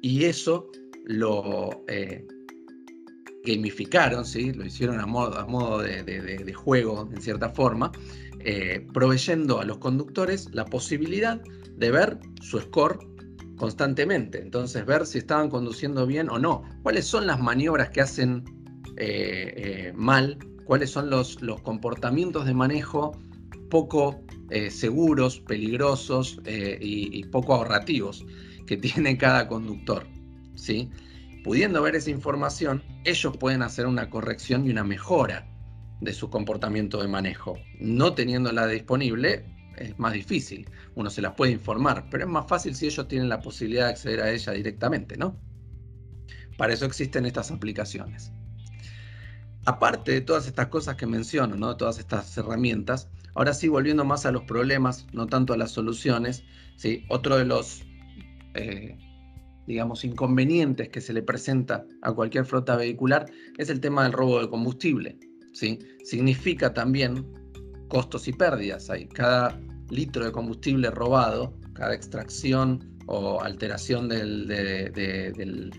y 0.02 0.26
eso 0.26 0.70
lo 1.06 1.84
eh, 1.88 2.26
gamificaron, 3.46 4.26
¿sí? 4.26 4.54
lo 4.54 4.66
hicieron 4.66 5.00
a 5.00 5.06
modo, 5.06 5.38
a 5.38 5.46
modo 5.46 5.80
de, 5.80 6.54
juego, 6.54 7.10
en 7.14 7.22
cierta 7.22 7.50
forma, 7.50 7.92
eh, 8.46 8.86
proveyendo 8.94 9.62
a 9.62 9.66
los 9.66 9.78
conductores 9.78 10.50
la 10.54 10.66
posibilidad 10.66 11.42
de 11.78 11.92
ver 11.92 12.20
su 12.42 12.60
score 12.60 13.00
constantemente, 13.56 14.42
entonces 14.42 14.86
ver 14.86 15.06
si 15.06 15.20
estaban 15.20 15.50
conduciendo 15.50 16.06
bien 16.06 16.30
o 16.30 16.40
no, 16.40 16.64
cuáles 16.82 17.06
son 17.06 17.26
las 17.26 17.40
maniobras 17.40 17.90
que 17.90 18.02
hacen 18.02 18.44
eh, 18.98 19.54
eh, 19.56 19.94
mal, 19.96 20.38
cuáles 20.66 20.90
son 20.90 21.10
los, 21.10 21.38
comportamientos 21.64 22.46
de 22.46 22.54
manejo 22.54 23.18
poco 23.70 24.22
seguros, 24.70 25.40
peligrosos 25.40 26.40
y, 26.46 27.24
poco 27.26 27.56
ahorrativos 27.56 28.24
que 28.68 28.78
tiene 28.86 29.18
cada 29.18 29.48
conductor. 29.48 30.06
¿sí? 30.54 30.90
Pudiendo 31.44 31.82
ver 31.82 31.96
esa 31.96 32.12
información, 32.12 32.84
ellos 33.04 33.36
pueden 33.38 33.64
hacer 33.64 33.88
una 33.88 34.10
corrección 34.10 34.68
y 34.68 34.70
una 34.70 34.84
mejora 34.84 35.48
de 36.04 36.14
su 36.14 36.30
comportamiento 36.30 37.02
de 37.02 37.08
manejo. 37.08 37.58
No 37.80 38.14
teniéndola 38.14 38.68
disponible, 38.68 39.46
es 39.78 39.98
más 40.00 40.14
difícil. 40.14 40.70
Uno 40.96 41.10
se 41.10 41.22
las 41.22 41.34
puede 41.34 41.52
informar, 41.52 42.08
pero 42.10 42.26
es 42.26 42.30
más 42.30 42.48
fácil 42.48 42.76
si 42.76 42.86
ellos 42.86 43.08
tienen 43.08 43.30
la 43.30 43.40
posibilidad 43.40 43.86
de 43.86 43.92
acceder 43.92 44.22
a 44.22 44.32
ella 44.32 44.54
directamente, 44.54 45.18
¿no? 45.18 45.40
Para 46.58 46.74
eso 46.74 46.86
existen 46.86 47.26
estas 47.26 47.52
aplicaciones. 47.52 48.32
Aparte 49.66 50.12
de 50.12 50.22
todas 50.22 50.46
estas 50.48 50.68
cosas 50.68 50.96
que 50.96 51.08
menciono, 51.08 51.56
¿no? 51.56 51.78
todas 51.78 51.98
estas 51.98 52.38
herramientas, 52.38 53.10
ahora 53.34 53.54
sí 53.54 53.70
volviendo 53.70 54.04
más 54.04 54.26
a 54.26 54.32
los 54.32 54.44
problemas, 54.44 55.08
no 55.14 55.28
tanto 55.28 55.54
a 55.54 55.58
las 55.58 55.72
soluciones, 55.72 56.44
¿sí? 56.76 57.06
otro 57.10 57.38
de 57.38 57.46
los, 57.46 57.84
eh, 58.56 58.98
digamos, 59.66 60.04
inconvenientes 60.04 60.90
que 60.90 61.00
se 61.00 61.14
le 61.14 61.24
presenta 61.24 61.86
a 62.02 62.12
cualquier 62.12 62.46
flota 62.46 62.76
vehicular 62.76 63.26
es 63.58 63.70
el 63.70 63.80
tema 63.80 64.04
del 64.04 64.12
robo 64.12 64.42
de 64.42 64.50
combustible. 64.50 65.18
Significa 65.54 66.74
también 66.74 67.26
costos 67.88 68.28
y 68.28 68.34
pérdidas. 68.34 68.90
Hay 68.90 69.08
cada 69.08 69.60
litro 69.90 70.26
de 70.26 70.32
combustible 70.32 70.90
robado, 70.90 71.54
cada 71.74 71.94
extracción 71.94 72.98
o 73.06 73.42
alteración 73.42 74.10
de 74.10 75.72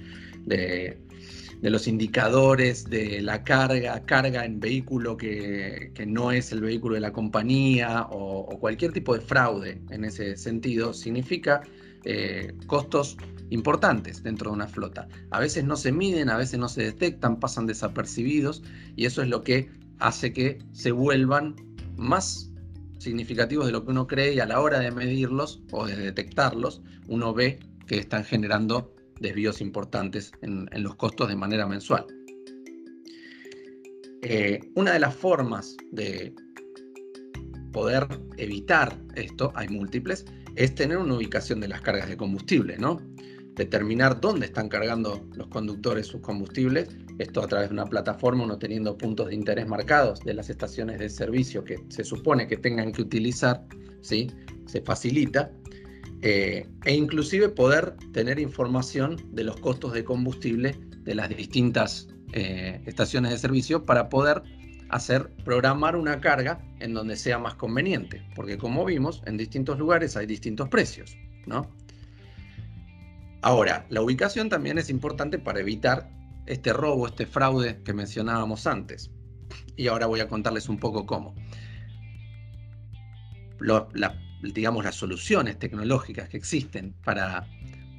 los 1.62 1.88
indicadores 1.88 2.84
de 2.84 3.22
la 3.22 3.42
carga, 3.42 4.04
carga 4.04 4.44
en 4.44 4.60
vehículo 4.60 5.16
que, 5.16 5.92
no 6.06 6.30
es 6.30 6.52
el 6.52 6.60
vehículo 6.60 6.94
de 6.94 7.00
la 7.00 7.12
compañía 7.12 8.06
o, 8.10 8.58
cualquier 8.60 8.92
tipo 8.92 9.14
de 9.14 9.20
fraude 9.20 9.80
en 9.90 10.04
ese 10.04 10.36
sentido, 10.36 10.92
significa 10.92 11.62
eh, 12.04 12.52
costos 12.66 13.16
importantes 13.50 14.22
dentro 14.22 14.50
de 14.50 14.56
una 14.56 14.68
flota. 14.68 15.08
A 15.30 15.40
veces 15.40 15.64
no 15.64 15.76
se 15.76 15.92
miden, 15.92 16.28
a 16.28 16.36
veces 16.36 16.58
no 16.58 16.68
se 16.68 16.82
detectan, 16.82 17.38
pasan 17.40 17.66
desapercibidos 17.66 18.62
y 18.96 19.06
eso 19.06 19.22
es 19.22 19.28
lo 19.28 19.42
que 19.42 19.70
hace 19.98 20.32
que 20.32 20.58
se 20.72 20.92
vuelvan 20.92 21.54
más 21.96 22.50
significativos 22.98 23.66
de 23.66 23.72
lo 23.72 23.84
que 23.84 23.90
uno 23.90 24.06
cree 24.06 24.34
y 24.34 24.40
a 24.40 24.46
la 24.46 24.60
hora 24.60 24.80
de 24.80 24.90
medirlos 24.90 25.62
o 25.72 25.86
de 25.86 25.96
detectarlos, 25.96 26.82
uno 27.06 27.34
ve 27.34 27.58
que 27.86 27.98
están 27.98 28.24
generando 28.24 28.94
desvíos 29.20 29.60
importantes 29.60 30.32
en, 30.42 30.68
los 30.82 30.96
costos 30.96 31.28
de 31.28 31.36
manera 31.36 31.66
mensual. 31.66 32.06
Eh, 34.22 34.60
una 34.74 34.92
de 34.92 34.98
las 34.98 35.14
formas 35.14 35.76
de 35.92 36.34
poder 37.72 38.06
evitar 38.38 38.96
esto, 39.14 39.52
hay 39.54 39.68
múltiples, 39.68 40.24
es 40.56 40.74
tener 40.74 40.98
una 40.98 41.14
ubicación 41.14 41.60
de 41.60 41.68
las 41.68 41.80
cargas 41.80 42.08
de 42.08 42.16
combustible, 42.16 42.76
¿no? 42.78 43.00
Determinar 43.54 44.20
dónde 44.20 44.46
están 44.46 44.68
cargando 44.68 45.28
los 45.34 45.46
conductores 45.48 46.06
sus 46.06 46.20
combustibles, 46.20 46.88
esto 47.18 47.42
a 47.42 47.46
través 47.46 47.68
de 47.68 47.74
una 47.74 47.86
plataforma, 47.86 48.44
uno 48.44 48.58
teniendo 48.58 48.98
puntos 48.98 49.28
de 49.28 49.34
interés 49.34 49.68
marcados 49.68 50.20
de 50.20 50.34
las 50.34 50.50
estaciones 50.50 50.98
de 50.98 51.08
servicio 51.08 51.62
que 51.62 51.78
se 51.88 52.04
supone 52.04 52.46
que 52.46 52.56
tengan 52.56 52.92
que 52.92 53.02
utilizar, 53.02 53.64
¿sí? 54.00 54.28
Se 54.66 54.80
facilita 54.80 55.52
eh, 56.22 56.66
e 56.84 56.94
inclusive 56.94 57.50
poder 57.50 57.94
tener 58.12 58.38
información 58.38 59.16
de 59.32 59.44
los 59.44 59.60
costos 59.60 59.92
de 59.92 60.04
combustible 60.04 60.74
de 61.02 61.14
las 61.14 61.28
distintas 61.28 62.08
eh, 62.32 62.80
estaciones 62.86 63.30
de 63.30 63.38
servicio 63.38 63.84
para 63.84 64.08
poder 64.08 64.42
hacer 64.90 65.28
programar 65.44 65.96
una 65.96 66.20
carga 66.20 66.60
en 66.80 66.94
donde 66.94 67.16
sea 67.16 67.38
más 67.38 67.54
conveniente, 67.54 68.26
porque 68.34 68.58
como 68.58 68.84
vimos, 68.84 69.22
en 69.26 69.36
distintos 69.36 69.78
lugares 69.78 70.16
hay 70.16 70.26
distintos 70.26 70.68
precios, 70.68 71.16
¿no? 71.46 71.70
Ahora, 73.42 73.86
la 73.90 74.00
ubicación 74.00 74.48
también 74.48 74.78
es 74.78 74.88
importante 74.88 75.38
para 75.38 75.60
evitar 75.60 76.10
este 76.46 76.72
robo, 76.72 77.06
este 77.06 77.26
fraude 77.26 77.82
que 77.82 77.92
mencionábamos 77.92 78.66
antes. 78.66 79.10
Y 79.76 79.88
ahora 79.88 80.06
voy 80.06 80.20
a 80.20 80.28
contarles 80.28 80.68
un 80.68 80.78
poco 80.78 81.04
cómo. 81.04 81.34
la 83.60 84.18
digamos, 84.52 84.84
las 84.84 84.96
soluciones 84.96 85.58
tecnológicas 85.58 86.28
que 86.28 86.36
existen 86.36 86.94
para 87.04 87.46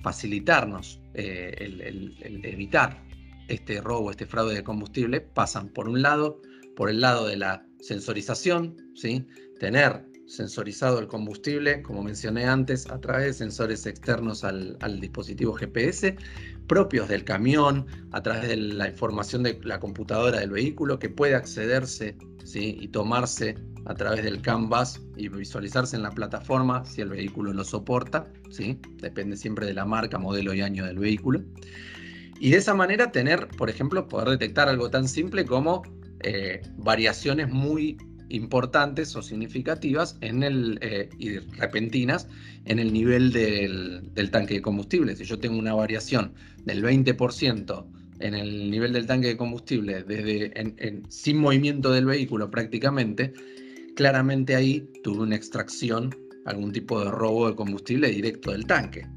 facilitarnos 0.04 1.02
eh, 1.13 1.56
el, 1.60 2.45
evitar 2.45 3.02
este 3.48 3.82
robo, 3.82 4.12
este 4.12 4.26
fraude 4.26 4.56
de 4.56 4.63
combustible, 4.63 5.21
pasan 5.21 5.69
por 5.69 5.88
un 5.88 6.02
lado, 6.02 6.41
por 6.75 6.89
el 6.89 7.01
lado 7.01 7.25
de 7.27 7.38
la 7.38 7.65
sensorización, 7.79 8.75
¿sí? 8.95 9.25
tener 9.59 10.05
sensorizado 10.27 10.99
el 10.99 11.07
combustible, 11.07 11.81
como 11.81 12.03
mencioné 12.03 12.45
antes, 12.45 12.89
a 12.89 12.99
través 12.99 13.25
de 13.25 13.33
sensores 13.33 13.85
externos 13.85 14.43
al, 14.43 14.99
dispositivo 14.99 15.53
GPS, 15.53 16.15
propios 16.67 17.07
del 17.07 17.23
camión, 17.23 17.85
a 18.11 18.21
través 18.21 18.47
de 18.47 18.57
la 18.57 18.89
información 18.89 19.43
de 19.43 19.59
la 19.63 19.79
computadora 19.79 20.39
del 20.39 20.49
vehículo, 20.49 20.97
que 20.97 21.09
puede 21.09 21.35
accederse 21.35 22.17
¿sí? 22.43 22.77
y 22.79 22.88
tomarse 22.88 23.55
a 23.85 23.93
través 23.93 24.23
del 24.23 24.41
canvas 24.41 24.99
y 25.15 25.29
visualizarse 25.29 25.95
en 25.95 26.01
la 26.01 26.09
plataforma 26.09 26.83
si 26.85 27.01
el 27.01 27.09
vehículo 27.09 27.53
lo 27.53 27.63
soporta, 27.63 28.25
¿sí? 28.49 28.79
depende 28.97 29.38
siempre 29.38 29.67
de 29.67 29.75
la 29.75 29.85
marca, 29.85 30.17
modelo 30.17 30.53
y 30.53 30.61
año 30.61 30.85
del 30.85 30.97
vehículo. 30.97 31.43
Y 32.39 32.49
de 32.49 32.57
esa 32.57 32.73
manera 32.73 33.11
tener, 33.11 33.47
por 33.47 33.69
ejemplo, 33.69 34.07
poder 34.07 34.29
detectar 34.29 34.67
algo 34.67 34.89
tan 34.89 35.07
simple 35.07 35.45
como 35.45 35.83
eh, 36.27 36.59
variaciones 36.77 37.49
muy 37.49 37.97
importantes 38.29 39.15
o 39.15 39.21
significativas 39.21 40.17
en 40.21 40.41
el, 40.41 40.79
eh, 40.81 41.07
y 41.19 41.38
repentinas 41.38 42.27
en 42.65 42.79
el 42.79 42.91
nivel 42.91 43.31
del, 43.31 44.31
tanque 44.31 44.55
de 44.55 44.61
combustible. 44.63 45.15
Si 45.15 45.23
yo 45.23 45.38
tengo 45.38 45.59
una 45.59 45.75
variación 45.75 46.33
del 46.63 46.83
20% 46.83 47.85
en 48.21 48.33
el 48.33 48.71
nivel 48.71 48.93
del 48.93 49.05
tanque 49.05 49.27
de 49.27 49.38
combustible 49.38 50.01
desde 50.01 50.51
sin 51.09 51.38
movimiento 51.38 51.91
del 51.91 52.05
vehículo 52.05 52.49
prácticamente, 52.49 53.31
claramente 53.95 54.55
ahí 54.55 54.89
tuve 55.03 55.21
una 55.21 55.35
extracción, 55.35 56.09
algún 56.47 56.71
tipo 56.71 57.03
de 57.03 57.11
robo 57.11 57.49
de 57.49 57.55
combustible 57.55 58.09
directo 58.09 58.51
del 58.51 58.65
tanque. 58.65 59.07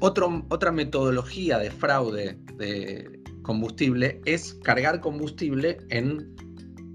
otra 0.00 0.72
metodología 0.72 1.58
de 1.58 1.70
fraude 1.70 2.36
de 2.58 3.13
combustible 3.44 4.20
es 4.24 4.54
cargar 4.64 5.00
combustible 5.00 5.78
en 5.90 6.34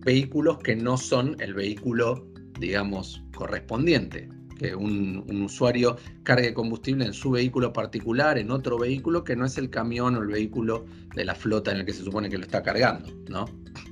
vehículos 0.04 0.58
que 0.60 0.76
no 0.76 0.98
son 0.98 1.38
el 1.40 1.54
vehículo, 1.54 2.28
digamos, 2.60 3.24
correspondiente. 3.34 4.28
Que 4.58 4.76
un, 4.76 5.24
usuario 5.42 5.96
cargue 6.24 6.54
combustible 6.54 7.06
en 7.06 7.14
su 7.14 7.32
vehículo 7.32 7.72
particular, 7.72 8.38
en 8.38 8.52
otro 8.52 8.78
vehículo 8.78 9.24
que 9.24 9.38
no 9.38 9.46
es 9.46 9.58
el 9.58 9.70
camión 9.70 10.18
o 10.18 10.22
el 10.22 10.28
vehículo 10.28 10.86
de 11.16 11.24
la 11.24 11.34
flota 11.34 11.72
en 11.72 11.78
el 11.78 11.86
que 11.86 11.94
se 11.94 12.04
supone 12.04 12.30
que 12.30 12.38
lo 12.38 12.44
está 12.44 12.62
cargando, 12.62 13.10
¿no? 13.30 13.46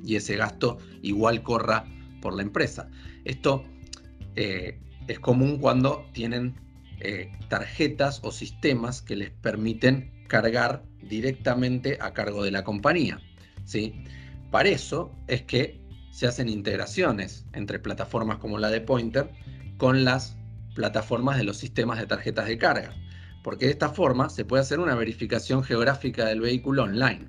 Y 0.04 0.18
ese 0.18 0.36
gasto 0.36 0.78
igual 1.02 1.42
corra 1.42 1.86
por 2.22 2.36
la 2.36 2.42
empresa. 2.42 2.90
Esto 3.24 3.64
eh, 4.36 4.78
es 5.08 5.20
común 5.20 5.60
cuando 5.60 6.06
tienen 6.12 6.56
eh, 7.00 7.32
tarjetas 7.48 8.20
o 8.24 8.32
sistemas 8.32 9.02
que 9.02 9.16
les 9.16 9.30
permiten 9.30 10.12
cargar 10.28 10.84
directamente 11.08 11.98
a 12.02 12.14
cargo 12.14 12.44
de 12.44 12.52
la 12.52 12.64
compañía. 12.64 13.20
¿sí? 13.66 14.04
Para 14.52 14.70
eso 14.70 15.12
es 15.28 15.44
que 15.44 15.82
se 16.12 16.28
hacen 16.28 16.50
integraciones 16.50 17.46
entre 17.54 17.80
plataformas 17.80 18.38
como 18.38 18.58
la 18.58 18.70
de 18.70 18.82
Pointer 18.82 19.30
con 19.78 20.04
las 20.04 20.36
plataformas 20.74 21.38
de 21.38 21.44
los 21.44 21.58
sistemas 21.58 22.00
de 22.00 22.08
tarjetas 22.08 22.48
de 22.48 22.58
carga, 22.58 22.94
porque 23.44 23.66
de 23.66 23.72
esta 23.72 23.90
forma 23.90 24.30
se 24.30 24.46
puede 24.46 24.62
hacer 24.62 24.80
una 24.80 24.96
verificación 24.96 25.64
geográfica 25.64 26.26
del 26.26 26.42
vehículo 26.42 26.84
online. 26.84 27.28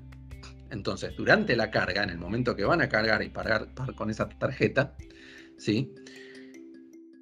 Entonces, 0.71 1.15
durante 1.17 1.55
la 1.55 1.71
carga, 1.71 2.03
en 2.03 2.11
el 2.11 2.19
momento 2.19 2.55
que 2.55 2.63
van 2.63 2.81
a 2.81 2.89
cargar 2.89 3.23
y 3.23 3.29
pagar, 3.29 3.69
con 3.95 4.09
esa 4.09 4.29
tarjeta, 4.29 4.95
¿sí? 5.57 5.93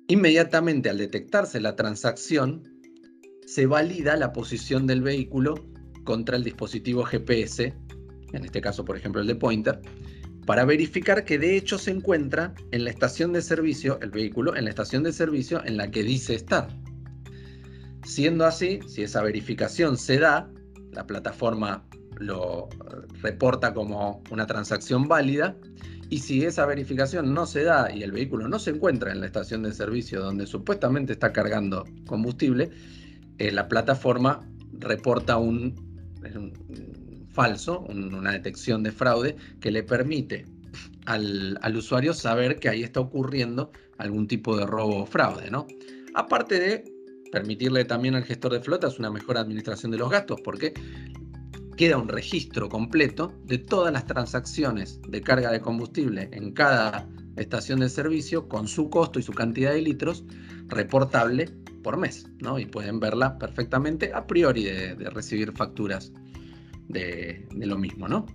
inmediatamente 0.08 0.90
al 0.90 0.98
detectarse 0.98 1.60
la 1.60 1.76
transacción, 1.76 2.64
se 3.46 3.66
valida 3.66 4.16
la 4.18 4.34
posición 4.34 4.88
del 4.88 5.02
vehículo 5.02 5.56
contra 6.08 6.38
el 6.38 6.44
dispositivo 6.46 7.04
GPS, 7.04 7.74
en 8.32 8.46
este 8.46 8.62
caso, 8.62 8.86
por 8.86 8.96
ejemplo, 8.96 9.20
el 9.20 9.28
de 9.28 9.36
Pointer, 9.36 9.82
para 10.46 10.64
verificar 10.64 11.26
que 11.26 11.38
de 11.38 11.58
hecho 11.58 11.78
se 11.78 11.92
encuentra 11.92 12.54
en 12.72 12.86
la 12.86 12.92
estación 12.92 13.34
de 13.34 13.42
servicio, 13.42 14.00
el 14.02 14.12
vehículo, 14.12 14.56
en 14.56 14.64
la 14.64 14.70
estación 14.70 15.04
de 15.04 15.12
servicio 15.12 15.62
en 15.66 15.76
la 15.76 15.92
que 15.92 16.04
dice 16.04 16.34
estar. 16.34 16.70
Siendo 18.06 18.46
así, 18.46 18.80
si 18.88 19.04
esa 19.04 19.22
verificación 19.22 19.98
se 19.98 20.18
da, 20.18 20.50
la 20.94 21.06
plataforma 21.06 21.86
lo 22.18 22.70
reporta 23.22 23.74
como 23.74 24.24
una 24.32 24.48
transacción 24.48 25.10
válida 25.10 25.58
y 26.10 26.20
si 26.20 26.46
esa 26.46 26.66
verificación 26.66 27.34
no 27.34 27.46
se 27.46 27.64
da 27.64 27.94
y 27.94 28.02
el 28.04 28.14
vehículo 28.14 28.48
no 28.48 28.60
se 28.60 28.70
encuentra 28.70 29.12
en 29.12 29.20
la 29.20 29.26
estación 29.26 29.64
de 29.64 29.74
servicio 29.74 30.22
donde 30.22 30.48
supuestamente 30.48 31.12
está 31.12 31.34
cargando 31.34 31.84
combustible, 32.06 32.70
eh, 33.40 33.52
la 33.52 33.68
plataforma 33.68 34.48
reporta 34.80 35.36
un 35.36 35.87
falso, 37.32 37.82
una 37.82 38.32
detección 38.32 38.84
de 38.84 38.92
fraude 38.92 39.36
que 39.60 39.72
le 39.72 39.84
permite 39.84 40.46
al, 41.06 41.76
usuario 41.76 42.14
saber 42.14 42.60
que 42.60 42.70
ahí 42.70 42.84
está 42.84 43.00
ocurriendo 43.00 43.72
algún 43.98 44.28
tipo 44.28 44.58
de 44.58 44.66
robo 44.66 45.04
o 45.04 45.06
fraude, 45.06 45.50
¿no? 45.50 45.68
Aparte 46.14 46.60
de 46.60 46.84
permitirle 47.32 47.86
también 47.86 48.16
al 48.16 48.24
gestor 48.24 48.54
de 48.54 48.62
flotas 48.62 49.00
una 49.00 49.12
mejor 49.12 49.38
administración 49.38 49.92
de 49.92 49.98
los 49.98 50.10
gastos, 50.10 50.42
porque 50.42 50.74
queda 51.76 51.98
un 51.98 52.08
registro 52.08 52.70
completo 52.70 53.34
de 53.46 53.58
todas 53.58 53.94
las 53.94 54.06
transacciones 54.06 55.00
de 55.08 55.22
carga 55.22 55.52
de 55.52 55.62
combustible 55.62 56.30
en 56.32 56.52
cada 56.52 57.08
estación 57.36 57.80
de 57.80 57.90
servicio 57.90 58.48
con 58.48 58.68
su 58.68 58.90
costo 58.90 59.20
y 59.20 59.24
su 59.24 59.32
cantidad 59.32 59.74
de 59.74 59.82
litros 59.82 60.24
reportable 60.68 61.50
por 61.84 61.98
mes, 61.98 62.28
¿no? 62.40 62.58
Y 62.60 62.66
pueden 62.66 63.00
verla 63.00 63.38
perfectamente 63.38 64.12
a 64.14 64.26
priori 64.26 64.66
de 64.66 65.10
recibir 65.12 65.52
facturas 65.54 66.12
de, 66.88 67.48
lo 67.54 67.78
mismo, 67.78 68.08
¿no? 68.08 68.26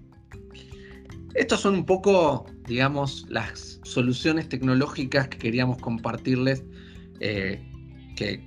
Estos 1.34 1.60
son 1.60 1.74
un 1.74 1.86
poco, 1.86 2.46
digamos, 2.66 3.26
las 3.28 3.80
soluciones 3.84 4.48
tecnológicas 4.48 5.28
que 5.28 5.38
queríamos 5.38 5.78
compartirles, 5.78 6.64
eh, 7.20 7.62
que, 8.16 8.42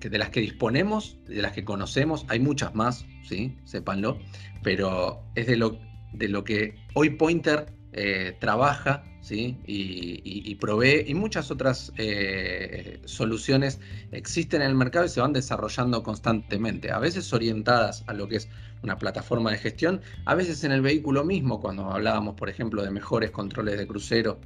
de 0.00 0.18
las 0.18 0.30
que 0.30 0.40
disponemos, 0.40 1.18
de 1.26 1.42
las 1.42 1.52
que 1.52 1.64
conocemos, 1.64 2.24
hay 2.28 2.38
muchas 2.38 2.74
más, 2.74 3.04
¿sí? 3.28 3.56
Sépanlo, 3.64 4.18
pero 4.62 5.22
es 5.34 5.46
de 5.46 5.56
lo, 5.56 5.78
de 6.12 6.28
lo 6.28 6.44
que 6.44 6.76
hoy 6.94 7.10
Pointer 7.10 7.66
eh, 7.92 8.36
trabaja 8.38 9.02
¿sí? 9.20 9.58
y, 9.66 10.54
provee 10.56 11.04
y 11.08 11.14
muchas 11.14 11.50
otras 11.50 11.92
eh, 11.96 13.00
soluciones 13.04 13.80
existen 14.12 14.62
en 14.62 14.68
el 14.68 14.74
mercado 14.76 15.06
y 15.06 15.08
se 15.08 15.20
van 15.20 15.32
desarrollando 15.32 16.02
constantemente, 16.04 16.92
a 16.92 17.00
veces 17.00 17.32
orientadas 17.32 18.04
a 18.06 18.12
lo 18.12 18.28
que 18.28 18.36
es 18.36 18.48
una 18.82 18.96
plataforma 18.98 19.50
de 19.50 19.58
gestión, 19.58 20.00
a 20.24 20.34
veces 20.34 20.64
en 20.64 20.72
el 20.72 20.82
vehículo 20.82 21.24
mismo, 21.24 21.60
cuando 21.60 21.90
hablábamos, 21.90 22.34
por 22.34 22.48
ejemplo, 22.48 22.82
de 22.82 22.90
mejores 22.90 23.30
controles 23.30 23.78
de 23.78 23.86
crucero, 23.86 24.40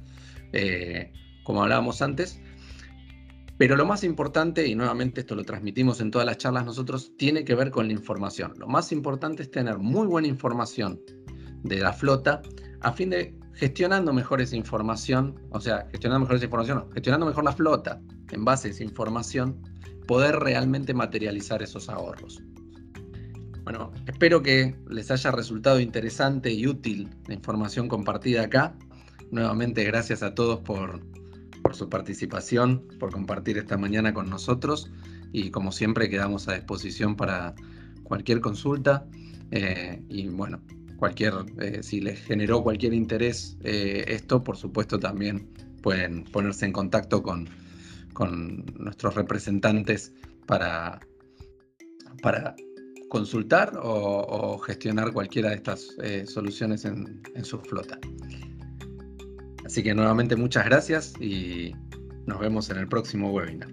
eh, 0.53 1.11
como 1.43 1.63
hablábamos 1.63 2.01
antes. 2.01 2.41
Pero 3.57 3.77
lo 3.77 3.85
más 3.85 4.03
importante, 4.03 4.67
y 4.67 4.75
nuevamente 4.75 5.21
esto 5.21 5.35
lo 5.35 5.43
transmitimos 5.43 6.01
en 6.01 6.11
todas 6.11 6.25
las 6.25 6.37
charlas 6.37 6.65
nosotros, 6.65 7.13
tiene 7.17 7.45
que 7.45 7.55
ver 7.55 7.71
con 7.71 7.87
la 7.87 7.93
información. 7.93 8.53
Lo 8.57 8.67
más 8.67 8.91
importante 8.91 9.43
es 9.43 9.51
tener 9.51 9.77
muy 9.77 10.07
buena 10.07 10.27
información 10.27 10.99
de 11.63 11.79
la 11.79 11.93
flota 11.93 12.41
a 12.81 12.91
fin 12.91 13.09
de 13.09 13.37
gestionando 13.53 14.11
mejor 14.11 14.41
esa 14.41 14.55
información, 14.57 15.39
o 15.51 15.61
sea, 15.61 15.87
gestionando 15.89 16.21
mejor 16.21 16.35
esa 16.35 16.45
información, 16.45 16.89
gestionando 16.93 17.25
mejor 17.25 17.45
la 17.45 17.53
flota 17.53 18.01
en 18.31 18.43
base 18.43 18.67
a 18.67 18.71
esa 18.71 18.83
información, 18.83 19.61
poder 20.07 20.35
realmente 20.35 20.93
materializar 20.93 21.63
esos 21.63 21.89
ahorros. 21.89 22.41
Bueno, 23.65 23.91
espero 24.05 24.43
que 24.43 24.75
les 24.91 25.09
haya 25.09 25.31
resultado 25.31 25.79
interesante 25.79 26.53
y 26.53 26.67
útil 26.67 27.09
la 27.27 27.33
información 27.33 27.87
compartida 27.87 28.43
acá. 28.43 28.77
Nuevamente, 29.31 29.83
gracias 29.83 30.21
a 30.21 30.35
todos 30.35 30.59
por, 30.59 31.01
por 31.63 31.75
su 31.75 31.89
participación, 31.89 32.87
por 32.99 33.11
compartir 33.11 33.57
esta 33.57 33.75
mañana 33.75 34.13
con 34.13 34.29
nosotros 34.29 34.91
y 35.33 35.49
como 35.49 35.71
siempre 35.71 36.09
quedamos 36.11 36.47
a 36.47 36.53
disposición 36.53 37.15
para 37.15 37.55
cualquier 38.03 38.39
consulta 38.39 39.07
eh, 39.49 39.99
y 40.09 40.27
bueno, 40.27 40.61
cualquier, 40.97 41.33
eh, 41.59 41.81
si 41.81 42.01
les 42.01 42.19
generó 42.19 42.61
cualquier 42.61 42.93
interés 42.93 43.57
eh, 43.63 44.05
esto, 44.09 44.43
por 44.43 44.57
supuesto 44.57 44.99
también 44.99 45.49
pueden 45.81 46.23
ponerse 46.25 46.67
en 46.67 46.71
contacto 46.71 47.23
con, 47.23 47.49
nuestros 48.77 49.15
representantes 49.15 50.13
para, 50.45 50.99
para 52.21 52.55
consultar 53.15 53.71
o, 53.81 54.57
gestionar 54.57 55.13
cualquiera 55.13 55.51
de 55.51 55.55
estas 55.55 55.95
eh, 56.03 56.25
soluciones 56.25 56.83
en 56.83 57.45
su 57.45 57.57
flota. 57.59 57.97
Así 59.65 59.81
que 59.81 59.95
nuevamente 59.95 60.35
muchas 60.35 60.65
gracias 60.65 61.13
y 61.21 61.73
nos 62.25 62.39
vemos 62.41 62.69
en 62.69 62.77
el 62.77 62.89
próximo 62.89 63.31
webinar. 63.31 63.69